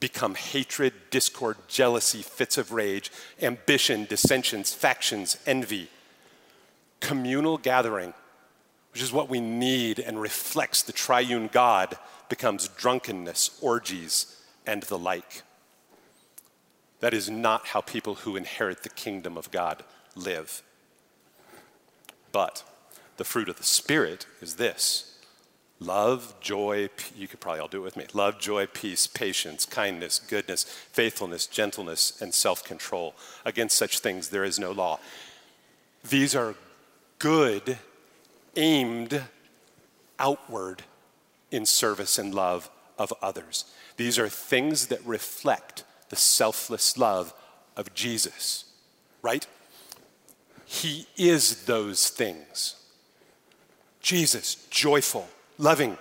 become 0.00 0.34
hatred, 0.34 0.92
discord, 1.10 1.56
jealousy, 1.68 2.22
fits 2.22 2.58
of 2.58 2.72
rage, 2.72 3.10
ambition, 3.40 4.04
dissensions, 4.04 4.72
factions, 4.72 5.38
envy. 5.46 5.88
Communal 7.00 7.58
gathering 7.58 8.12
which 8.94 9.02
is 9.02 9.12
what 9.12 9.28
we 9.28 9.40
need 9.40 9.98
and 9.98 10.20
reflects 10.20 10.82
the 10.82 10.92
triune 10.92 11.48
God, 11.48 11.98
becomes 12.28 12.68
drunkenness, 12.68 13.58
orgies, 13.60 14.40
and 14.68 14.84
the 14.84 14.96
like. 14.96 15.42
That 17.04 17.12
is 17.12 17.28
not 17.28 17.66
how 17.66 17.82
people 17.82 18.14
who 18.14 18.34
inherit 18.34 18.82
the 18.82 18.88
kingdom 18.88 19.36
of 19.36 19.50
God 19.50 19.84
live. 20.16 20.62
But 22.32 22.64
the 23.18 23.24
fruit 23.24 23.50
of 23.50 23.56
the 23.56 23.62
Spirit 23.62 24.24
is 24.40 24.54
this 24.56 25.18
love, 25.78 26.34
joy, 26.40 26.88
you 27.14 27.28
could 27.28 27.40
probably 27.40 27.60
all 27.60 27.68
do 27.68 27.82
it 27.82 27.84
with 27.84 27.98
me 27.98 28.06
love, 28.14 28.40
joy, 28.40 28.64
peace, 28.64 29.06
patience, 29.06 29.66
kindness, 29.66 30.18
goodness, 30.18 30.64
faithfulness, 30.64 31.46
gentleness, 31.46 32.22
and 32.22 32.32
self 32.32 32.64
control. 32.64 33.14
Against 33.44 33.76
such 33.76 33.98
things 33.98 34.30
there 34.30 34.42
is 34.42 34.58
no 34.58 34.72
law. 34.72 34.98
These 36.08 36.34
are 36.34 36.54
good, 37.18 37.76
aimed 38.56 39.24
outward 40.18 40.84
in 41.50 41.66
service 41.66 42.18
and 42.18 42.34
love 42.34 42.70
of 42.98 43.12
others. 43.20 43.66
These 43.98 44.18
are 44.18 44.30
things 44.30 44.86
that 44.86 45.04
reflect 45.04 45.84
the 46.08 46.16
selfless 46.16 46.96
love 46.98 47.34
of 47.76 47.94
Jesus, 47.94 48.64
right? 49.22 49.46
He 50.64 51.06
is 51.16 51.64
those 51.64 52.08
things. 52.08 52.76
Jesus, 54.00 54.66
joyful, 54.70 55.28
loving, 55.58 55.96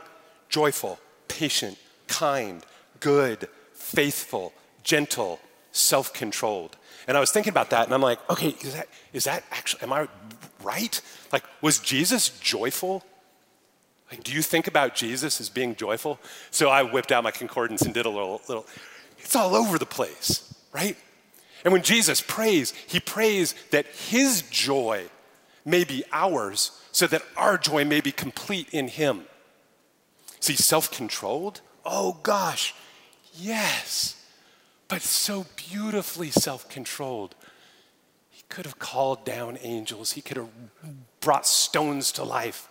joyful, 0.50 1.00
patient, 1.28 1.78
kind, 2.08 2.66
good, 3.00 3.48
faithful, 3.74 4.54
gentle, 4.84 5.40
self 5.72 6.14
controlled. 6.14 6.78
And 7.08 7.18
I 7.18 7.20
was 7.20 7.32
thinking 7.32 7.52
about 7.52 7.70
that 7.72 7.86
and 7.86 7.94
I'm 7.94 8.02
like, 8.02 8.20
okay, 8.30 8.56
is 8.62 8.74
that, 8.74 8.88
is 9.14 9.24
that 9.26 9.44
actually, 9.52 9.84
am 9.84 9.94
I 9.94 10.08
right? 10.64 11.00
Like, 11.32 11.44
was 11.62 11.80
Jesus 11.80 12.30
joyful? 12.30 13.04
Like, 14.12 14.24
do 14.24 14.32
you 14.32 14.42
think 14.42 14.68
about 14.68 14.96
Jesus 14.96 15.42
as 15.42 15.50
being 15.50 15.76
joyful? 15.76 16.20
So 16.52 16.70
I 16.70 16.84
whipped 16.84 17.12
out 17.12 17.24
my 17.24 17.32
concordance 17.32 17.82
and 17.82 17.94
did 17.94 18.06
a 18.06 18.10
little, 18.10 18.42
little 18.48 18.66
it's 19.24 19.36
all 19.36 19.56
over 19.56 19.78
the 19.78 19.86
place, 19.86 20.54
right? 20.72 20.98
And 21.64 21.72
when 21.72 21.84
Jesus 21.84 22.22
prays, 22.22 22.72
he 22.88 23.00
prays 23.00 23.56
that 23.72 23.86
his 23.88 24.42
joy 24.44 25.06
may 25.66 25.84
be 25.84 26.04
ours 26.12 26.80
so 26.92 27.08
that 27.08 27.24
our 27.38 27.58
joy 27.58 27.86
may 27.86 28.02
be 28.02 28.12
complete 28.12 28.70
in 28.72 28.88
him. 28.88 29.24
See, 30.40 30.56
self 30.56 30.92
controlled? 30.92 31.62
Oh 31.86 32.20
gosh, 32.24 32.76
yes, 33.34 34.22
but 34.88 35.02
so 35.02 35.46
beautifully 35.56 36.32
self 36.32 36.68
controlled. 36.70 37.36
He 38.30 38.44
could 38.50 38.66
have 38.66 38.80
called 38.80 39.26
down 39.26 39.58
angels, 39.62 40.14
he 40.14 40.22
could 40.22 40.38
have 40.38 40.50
brought 41.22 41.48
stones 41.48 42.12
to 42.14 42.24
life, 42.24 42.68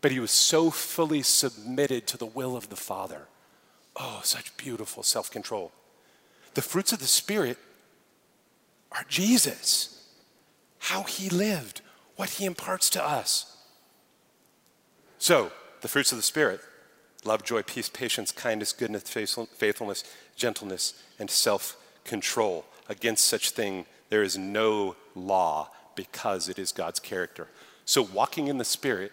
but 0.00 0.12
he 0.12 0.20
was 0.20 0.30
so 0.30 0.70
fully 0.70 1.22
submitted 1.22 2.06
to 2.06 2.16
the 2.16 2.26
will 2.26 2.56
of 2.56 2.68
the 2.68 2.76
Father. 2.76 3.26
Oh, 3.98 4.20
such 4.22 4.56
beautiful 4.56 5.02
self 5.02 5.30
control. 5.30 5.72
The 6.54 6.62
fruits 6.62 6.92
of 6.92 6.98
the 6.98 7.06
Spirit 7.06 7.58
are 8.92 9.04
Jesus, 9.08 10.08
how 10.78 11.02
he 11.02 11.28
lived, 11.28 11.80
what 12.16 12.30
he 12.30 12.44
imparts 12.44 12.90
to 12.90 13.04
us. 13.04 13.56
So, 15.18 15.50
the 15.80 15.88
fruits 15.88 16.12
of 16.12 16.18
the 16.18 16.22
Spirit 16.22 16.60
love, 17.24 17.42
joy, 17.42 17.62
peace, 17.62 17.88
patience, 17.88 18.30
kindness, 18.30 18.72
goodness, 18.72 19.02
faithfulness, 19.02 20.04
gentleness, 20.36 21.02
and 21.18 21.30
self 21.30 21.76
control. 22.04 22.64
Against 22.88 23.24
such 23.24 23.50
thing, 23.50 23.84
there 24.10 24.22
is 24.22 24.38
no 24.38 24.94
law 25.14 25.70
because 25.96 26.48
it 26.48 26.58
is 26.58 26.70
God's 26.70 27.00
character. 27.00 27.48
So, 27.84 28.02
walking 28.02 28.46
in 28.48 28.58
the 28.58 28.64
Spirit 28.64 29.12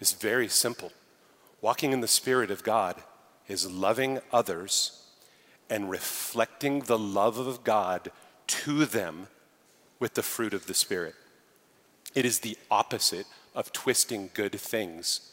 is 0.00 0.12
very 0.12 0.48
simple. 0.48 0.92
Walking 1.60 1.92
in 1.92 2.00
the 2.00 2.08
Spirit 2.08 2.50
of 2.50 2.64
God 2.64 3.02
is 3.48 3.70
loving 3.70 4.20
others 4.32 5.02
and 5.68 5.90
reflecting 5.90 6.80
the 6.80 6.98
love 6.98 7.38
of 7.38 7.64
God 7.64 8.10
to 8.46 8.84
them 8.84 9.28
with 9.98 10.14
the 10.14 10.22
fruit 10.22 10.54
of 10.54 10.66
the 10.66 10.74
Spirit. 10.74 11.14
It 12.14 12.24
is 12.24 12.40
the 12.40 12.56
opposite 12.70 13.26
of 13.54 13.72
twisting 13.72 14.30
good 14.34 14.58
things 14.58 15.32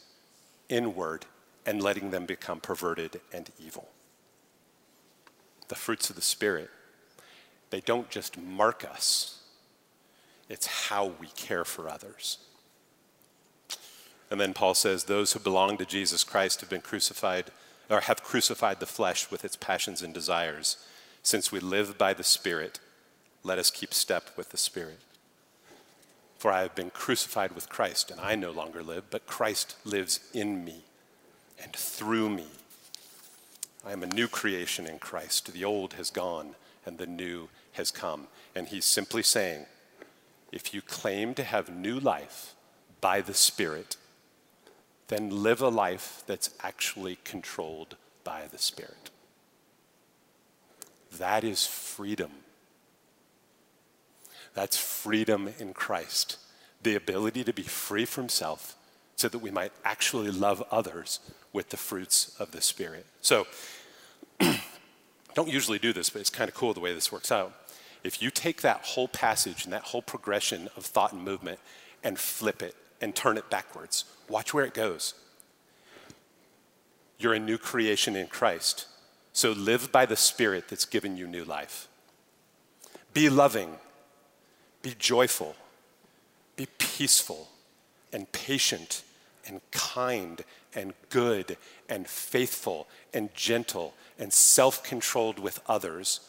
inward 0.68 1.26
and 1.66 1.82
letting 1.82 2.10
them 2.10 2.26
become 2.26 2.60
perverted 2.60 3.20
and 3.32 3.50
evil. 3.58 3.88
The 5.68 5.74
fruits 5.74 6.10
of 6.10 6.16
the 6.16 6.22
Spirit, 6.22 6.70
they 7.70 7.80
don't 7.80 8.10
just 8.10 8.38
mark 8.38 8.84
us, 8.84 9.40
it's 10.48 10.88
how 10.88 11.12
we 11.20 11.28
care 11.28 11.64
for 11.64 11.88
others. 11.88 12.38
And 14.30 14.40
then 14.40 14.54
Paul 14.54 14.74
says, 14.74 15.04
Those 15.04 15.32
who 15.32 15.38
belong 15.38 15.76
to 15.76 15.84
Jesus 15.84 16.24
Christ 16.24 16.60
have 16.60 16.70
been 16.70 16.80
crucified, 16.80 17.50
or 17.88 18.00
have 18.00 18.22
crucified 18.22 18.80
the 18.80 18.86
flesh 18.86 19.30
with 19.30 19.44
its 19.44 19.56
passions 19.56 20.02
and 20.02 20.14
desires. 20.14 20.76
Since 21.22 21.52
we 21.52 21.60
live 21.60 21.98
by 21.98 22.14
the 22.14 22.24
Spirit, 22.24 22.80
let 23.42 23.58
us 23.58 23.70
keep 23.70 23.92
step 23.92 24.30
with 24.36 24.50
the 24.50 24.56
Spirit. 24.56 25.00
For 26.38 26.50
I 26.50 26.62
have 26.62 26.74
been 26.74 26.90
crucified 26.90 27.52
with 27.52 27.68
Christ, 27.68 28.10
and 28.10 28.20
I 28.20 28.34
no 28.34 28.50
longer 28.50 28.82
live, 28.82 29.04
but 29.10 29.26
Christ 29.26 29.76
lives 29.84 30.20
in 30.34 30.64
me 30.64 30.82
and 31.62 31.72
through 31.72 32.30
me. 32.30 32.46
I 33.86 33.92
am 33.92 34.02
a 34.02 34.06
new 34.06 34.28
creation 34.28 34.86
in 34.86 34.98
Christ. 34.98 35.52
The 35.52 35.64
old 35.64 35.94
has 35.94 36.10
gone 36.10 36.54
and 36.84 36.98
the 36.98 37.06
new 37.06 37.48
has 37.72 37.90
come. 37.90 38.28
And 38.54 38.68
he's 38.68 38.84
simply 38.84 39.22
saying, 39.22 39.66
if 40.50 40.74
you 40.74 40.82
claim 40.82 41.34
to 41.34 41.44
have 41.44 41.74
new 41.74 41.98
life 41.98 42.54
by 43.00 43.20
the 43.20 43.34
Spirit, 43.34 43.96
then 45.08 45.42
live 45.42 45.60
a 45.60 45.68
life 45.68 46.22
that's 46.26 46.50
actually 46.62 47.18
controlled 47.24 47.96
by 48.24 48.42
the 48.50 48.58
Spirit. 48.58 49.10
That 51.18 51.44
is 51.44 51.66
freedom. 51.66 52.30
That's 54.54 54.76
freedom 54.76 55.50
in 55.58 55.74
Christ. 55.74 56.38
The 56.82 56.94
ability 56.94 57.44
to 57.44 57.52
be 57.52 57.62
free 57.62 58.04
from 58.04 58.28
self 58.28 58.76
so 59.16 59.28
that 59.28 59.38
we 59.38 59.50
might 59.50 59.72
actually 59.84 60.30
love 60.30 60.62
others 60.70 61.20
with 61.52 61.68
the 61.68 61.76
fruits 61.76 62.34
of 62.40 62.50
the 62.52 62.60
Spirit. 62.60 63.06
So, 63.20 63.46
don't 65.34 65.48
usually 65.48 65.78
do 65.78 65.92
this, 65.92 66.10
but 66.10 66.20
it's 66.20 66.30
kind 66.30 66.48
of 66.48 66.54
cool 66.54 66.74
the 66.74 66.80
way 66.80 66.92
this 66.92 67.12
works 67.12 67.30
out. 67.30 67.52
If 68.02 68.20
you 68.20 68.30
take 68.30 68.62
that 68.62 68.84
whole 68.84 69.08
passage 69.08 69.64
and 69.64 69.72
that 69.72 69.84
whole 69.84 70.02
progression 70.02 70.68
of 70.76 70.84
thought 70.84 71.12
and 71.12 71.22
movement 71.22 71.60
and 72.02 72.18
flip 72.18 72.62
it 72.62 72.74
and 73.02 73.14
turn 73.14 73.36
it 73.36 73.50
backwards, 73.50 74.04
watch 74.28 74.54
where 74.54 74.64
it 74.64 74.72
goes. 74.72 75.14
You're 77.18 77.34
a 77.34 77.38
new 77.38 77.58
creation 77.58 78.16
in 78.16 78.28
Christ. 78.28 78.86
So 79.32 79.52
live 79.52 79.92
by 79.92 80.06
the 80.06 80.16
Spirit 80.16 80.68
that's 80.68 80.84
given 80.84 81.16
you 81.16 81.26
new 81.26 81.44
life. 81.44 81.88
Be 83.12 83.28
loving, 83.28 83.76
be 84.82 84.94
joyful, 84.98 85.56
be 86.56 86.66
peaceful, 86.78 87.48
and 88.12 88.30
patient, 88.32 89.02
and 89.46 89.60
kind, 89.70 90.44
and 90.74 90.94
good, 91.10 91.56
and 91.88 92.06
faithful, 92.06 92.86
and 93.12 93.34
gentle, 93.34 93.94
and 94.18 94.32
self 94.32 94.82
controlled 94.82 95.38
with 95.38 95.60
others, 95.66 96.20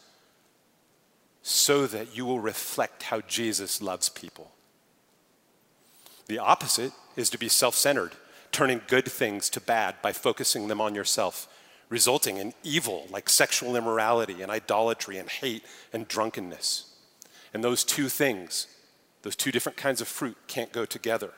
so 1.42 1.86
that 1.88 2.16
you 2.16 2.26
will 2.26 2.40
reflect 2.40 3.04
how 3.04 3.22
Jesus 3.22 3.82
loves 3.82 4.10
people. 4.10 4.52
The 6.34 6.40
opposite 6.40 6.94
is 7.16 7.30
to 7.30 7.38
be 7.38 7.48
self 7.48 7.76
centered, 7.76 8.14
turning 8.52 8.82
good 8.88 9.06
things 9.06 9.52
to 9.52 9.62
bad 9.62 10.02
by 10.02 10.14
focusing 10.14 10.68
them 10.68 10.82
on 10.82 10.96
yourself, 10.96 11.48
resulting 11.90 12.38
in 12.38 12.56
evil 12.64 13.06
like 13.12 13.30
sexual 13.30 13.76
immorality 13.76 14.42
and 14.42 14.52
idolatry 14.52 15.20
and 15.20 15.30
hate 15.30 15.64
and 15.94 16.08
drunkenness. 16.08 16.92
And 17.54 17.64
those 17.64 17.84
two 17.84 18.10
things, 18.10 18.66
those 19.22 19.36
two 19.36 19.52
different 19.52 19.78
kinds 19.78 20.02
of 20.02 20.08
fruit, 20.08 20.36
can't 20.48 20.72
go 20.72 20.86
together. 20.86 21.34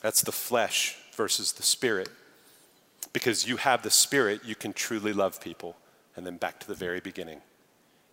That's 0.00 0.22
the 0.22 0.30
flesh 0.30 0.96
versus 1.16 1.50
the 1.50 1.64
spirit. 1.64 2.10
Because 3.12 3.48
you 3.48 3.56
have 3.56 3.82
the 3.82 3.90
spirit, 3.90 4.42
you 4.44 4.54
can 4.54 4.72
truly 4.72 5.12
love 5.12 5.40
people. 5.40 5.74
And 6.14 6.24
then 6.24 6.36
back 6.36 6.60
to 6.60 6.68
the 6.68 6.74
very 6.74 7.00
beginning, 7.00 7.40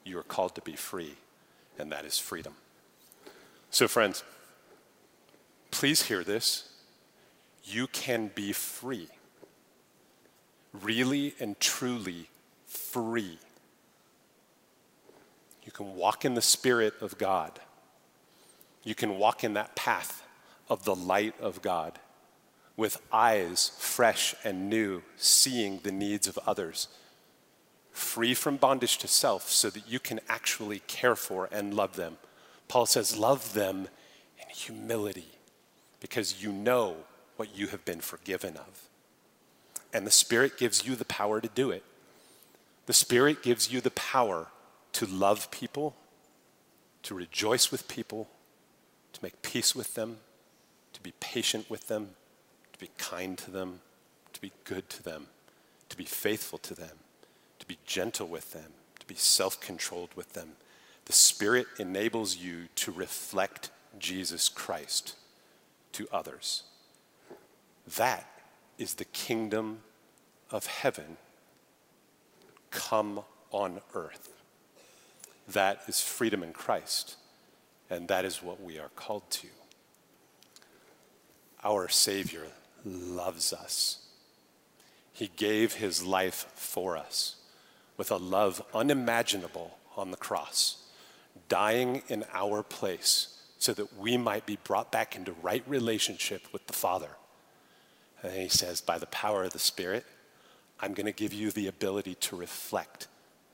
you 0.04 0.18
are 0.18 0.24
called 0.24 0.56
to 0.56 0.62
be 0.62 0.76
free, 0.76 1.14
and 1.78 1.92
that 1.92 2.06
is 2.06 2.18
freedom. 2.18 2.56
So, 3.70 3.88
friends, 3.88 4.24
please 5.82 6.04
hear 6.04 6.24
this. 6.24 6.70
You 7.64 7.88
can 7.88 8.30
be 8.36 8.54
free, 8.54 9.08
really 10.80 11.34
and 11.40 11.60
truly 11.60 12.30
free. 12.68 13.40
You 15.64 15.72
can 15.72 15.96
walk 15.96 16.24
in 16.24 16.36
the 16.36 16.42
Spirit 16.44 16.94
of 17.02 17.18
God. 17.18 17.60
You 18.84 18.94
can 18.94 19.18
walk 19.18 19.44
in 19.44 19.56
that 19.56 19.76
path 19.76 20.22
of 20.70 20.86
the 20.86 20.94
light 20.94 21.34
of 21.42 21.64
God 21.64 21.98
with 22.78 23.02
eyes 23.12 23.72
fresh 23.80 24.36
and 24.44 24.70
new, 24.70 25.02
seeing 25.18 25.80
the 25.80 25.92
needs 25.92 26.28
of 26.28 26.38
others, 26.46 26.90
free 27.92 28.36
from 28.36 28.58
bondage 28.58 29.00
to 29.00 29.08
self, 29.08 29.50
so 29.50 29.72
that 29.72 29.90
you 29.90 30.00
can 30.00 30.20
actually 30.30 30.84
care 30.86 31.16
for 31.16 31.50
and 31.52 31.74
love 31.74 31.96
them. 31.96 32.20
Paul 32.68 32.86
says, 32.86 33.18
Love 33.18 33.56
them 33.56 33.88
in 34.38 34.48
humility, 34.54 35.40
because 36.02 36.44
you 36.44 36.52
know 36.52 36.98
what 37.38 37.56
you 37.56 37.68
have 37.68 37.86
been 37.86 38.02
forgiven 38.02 38.58
of. 38.58 38.90
And 39.94 40.06
the 40.06 40.12
Spirit 40.12 40.58
gives 40.58 40.86
you 40.86 40.96
the 40.96 41.06
power 41.06 41.40
to 41.40 41.48
do 41.48 41.72
it. 41.72 41.84
The 42.88 42.94
Spirit 42.94 43.42
gives 43.42 43.72
you 43.72 43.80
the 43.80 43.92
power 43.92 44.48
to 44.94 45.06
love 45.06 45.50
people, 45.52 45.96
to 47.04 47.16
rejoice 47.16 47.72
with 47.72 47.88
people, 47.88 48.28
to 49.14 49.24
make 49.24 49.42
peace 49.42 49.74
with 49.76 49.94
them, 49.94 50.18
to 50.94 51.02
be 51.02 51.14
patient 51.20 51.70
with 51.70 51.88
them, 51.88 52.10
to 52.74 52.80
be 52.80 52.90
kind 52.98 53.38
to 53.38 53.52
them, 53.52 53.80
to 54.34 54.42
be 54.42 54.52
good 54.66 54.90
to 54.90 55.04
them, 55.04 55.28
to 55.90 55.96
be 55.96 56.04
faithful 56.06 56.58
to 56.60 56.74
them, 56.74 56.98
to 57.60 57.66
be 57.66 57.78
gentle 57.86 58.28
with 58.28 58.54
them, 58.54 58.74
to 59.00 59.06
be 59.06 59.16
self 59.16 59.60
controlled 59.62 60.14
with 60.16 60.34
them. 60.34 60.54
The 61.06 61.14
Spirit 61.14 61.68
enables 61.80 62.38
you 62.38 62.68
to 62.76 62.92
reflect 62.92 63.70
Jesus 64.00 64.50
Christ 64.50 65.16
to 65.94 66.08
others. 66.12 66.64
That 67.98 68.28
is 68.78 68.96
the 68.96 69.06
kingdom 69.06 69.80
of 70.50 70.66
heaven 70.66 71.18
come 72.70 73.22
on 73.52 73.82
earth. 73.94 74.30
That 75.48 75.82
is 75.88 76.00
freedom 76.02 76.44
in 76.44 76.54
Christ, 76.54 77.16
and 77.90 78.08
that 78.08 78.26
is 78.26 78.42
what 78.42 78.62
we 78.62 78.80
are 78.80 78.90
called 78.96 79.30
to. 79.32 79.48
Our 81.64 81.90
Savior 81.90 82.48
loves 82.86 83.54
us. 83.54 84.00
He 85.14 85.30
gave 85.36 85.76
his 85.76 86.04
life 86.04 86.48
for 86.56 86.98
us 86.98 87.36
with 87.98 88.10
a 88.10 88.18
love 88.18 88.64
unimaginable 88.74 89.78
on 89.96 90.12
the 90.12 90.18
cross, 90.18 90.84
dying 91.50 92.02
in 92.08 92.24
our 92.34 92.64
place 92.64 93.41
so 93.62 93.74
that 93.74 93.96
we 93.96 94.18
might 94.18 94.48
be 94.48 94.58
brought 94.64 94.92
back 94.92 95.16
into 95.16 95.34
right 95.34 95.64
relationship 95.68 96.52
with 96.52 96.66
the 96.66 96.74
Father. 96.74 97.10
And 98.24 98.34
he 98.34 98.50
says, 98.50 98.82
by 98.82 98.98
the 98.98 99.06
power 99.06 99.44
of 99.44 99.54
the 99.54 99.60
Spirit, 99.60 100.04
I'm 100.80 100.96
going 100.96 101.06
to 101.06 101.12
give 101.12 101.32
you 101.32 101.52
the 101.52 101.68
ability 101.68 102.16
to 102.16 102.36
reflect 102.36 103.08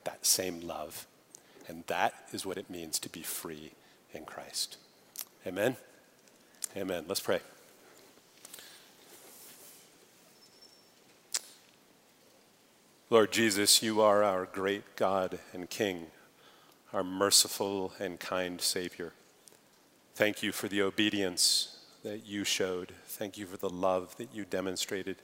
that 0.04 0.24
same 0.24 0.62
love. 0.62 1.06
And 1.68 1.84
that 1.88 2.14
is 2.32 2.46
what 2.46 2.56
it 2.56 2.70
means 2.70 2.98
to 3.00 3.10
be 3.10 3.20
free 3.20 3.72
in 4.14 4.24
Christ. 4.24 4.78
Amen? 5.46 5.76
Amen. 6.74 7.04
Let's 7.06 7.20
pray. 7.20 7.40
Lord 13.10 13.30
Jesus, 13.30 13.82
you 13.82 14.00
are 14.00 14.24
our 14.24 14.46
great 14.46 14.96
God 14.96 15.38
and 15.52 15.68
King, 15.68 16.06
our 16.94 17.04
merciful 17.04 17.92
and 18.00 18.18
kind 18.18 18.58
Savior. 18.62 19.12
Thank 20.18 20.42
you 20.42 20.50
for 20.50 20.66
the 20.66 20.82
obedience 20.82 21.78
that 22.02 22.26
you 22.26 22.42
showed. 22.42 22.90
Thank 23.06 23.38
you 23.38 23.46
for 23.46 23.56
the 23.56 23.70
love 23.70 24.16
that 24.16 24.34
you 24.34 24.44
demonstrated. 24.44 25.14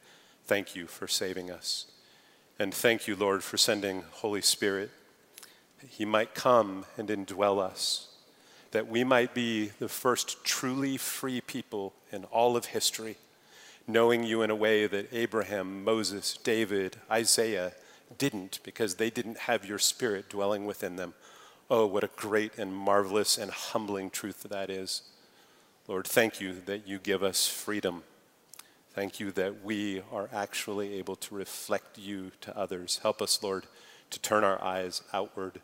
Thank 0.44 0.76
you 0.76 0.87
for 0.87 1.09
saving 1.09 1.50
us. 1.50 1.87
And 2.61 2.72
thank 2.72 3.09
you, 3.09 3.16
Lord, 3.16 3.42
for 3.42 3.57
sending 3.57 4.04
Holy 4.12 4.40
Spirit, 4.40 4.92
that 5.80 5.90
He 5.90 6.04
might 6.04 6.37
come 6.37 6.87
and 6.96 7.09
indwell 7.09 7.59
us, 7.59 8.07
that 8.70 8.87
we 8.87 9.02
might 9.02 9.35
be 9.35 9.72
the 9.80 9.88
first 9.88 10.44
truly 10.44 10.96
free 10.96 11.40
people 11.40 11.92
in 12.12 12.22
all 12.26 12.57
of 12.57 12.66
history, 12.66 13.16
knowing 13.88 14.22
you 14.22 14.42
in 14.42 14.50
a 14.50 14.54
way 14.54 14.87
that 14.87 15.12
Abraham, 15.12 15.83
Moses, 15.83 16.38
David, 16.44 16.98
Isaiah 17.11 17.72
didn't, 18.16 18.61
because 18.62 18.94
they 18.94 19.11
didn't 19.11 19.38
have 19.38 19.66
your 19.66 19.80
Spirit 19.80 20.28
dwelling 20.28 20.66
within 20.66 20.94
them. 20.94 21.14
Oh, 21.70 21.87
what 21.87 22.05
a 22.05 22.11
great 22.16 22.59
and 22.59 22.74
marvelous 22.74 23.38
and 23.38 23.50
humbling 23.50 24.11
truth 24.11 24.42
that 24.42 24.70
is. 24.70 25.03
Lord, 25.88 26.07
thank 26.07 26.40
you 26.40 26.55
that 26.66 26.87
you 26.87 26.98
give 26.98 27.22
us 27.22 27.46
freedom 27.46 28.03
Thank 28.94 29.18
you 29.18 29.33
that 29.33 29.64
we 29.64 30.03
are 30.12 30.29
actually 30.33 30.94
able 30.98 31.16
to 31.16 31.35
reflect 31.35 31.98
you 31.98 32.31
to 32.42 32.57
others. 32.57 33.00
Help 33.03 33.20
us, 33.20 33.42
Lord, 33.42 33.66
to 34.11 34.20
turn 34.20 34.44
our 34.44 34.62
eyes 34.62 35.03
outward. 35.12 35.61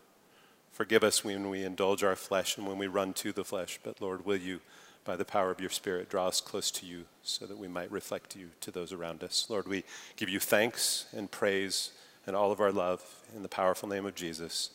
Forgive 0.73 1.05
us 1.05 1.23
when 1.23 1.49
we 1.49 1.63
indulge 1.63 2.03
our 2.03 2.17
flesh 2.17 2.59
and 2.59 2.67
when 2.67 2.77
we 2.77 2.89
run 2.89 3.13
to 3.15 3.31
the 3.31 3.45
flesh. 3.45 3.79
But, 3.85 4.03
Lord, 4.03 4.27
will 4.27 4.37
you, 4.37 4.61
by 5.05 5.15
the 5.15 5.25
power 5.25 5.53
of 5.53 5.61
your 5.61 5.71
Spirit, 5.71 6.09
draw 6.09 6.27
us 6.27 6.41
close 6.41 6.73
to 6.73 6.87
you 6.87 7.05
so 7.23 7.47
that 7.47 7.59
we 7.59 7.69
might 7.69 7.93
reflect 7.93 8.35
you 8.35 8.49
to 8.63 8.73
those 8.73 8.93
around 8.93 9.23
us. 9.23 9.47
Lord, 9.49 9.69
we 9.69 9.85
give 10.17 10.29
you 10.29 10.41
thanks 10.41 11.07
and 11.17 11.31
praise 11.31 11.93
and 12.27 12.35
all 12.35 12.51
of 12.51 12.59
our 12.59 12.73
love 12.73 13.05
in 13.37 13.45
the 13.45 13.49
powerful 13.49 13.89
name 13.89 14.07
of 14.07 14.17
Jesus. 14.17 14.71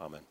Amen. 0.00 0.29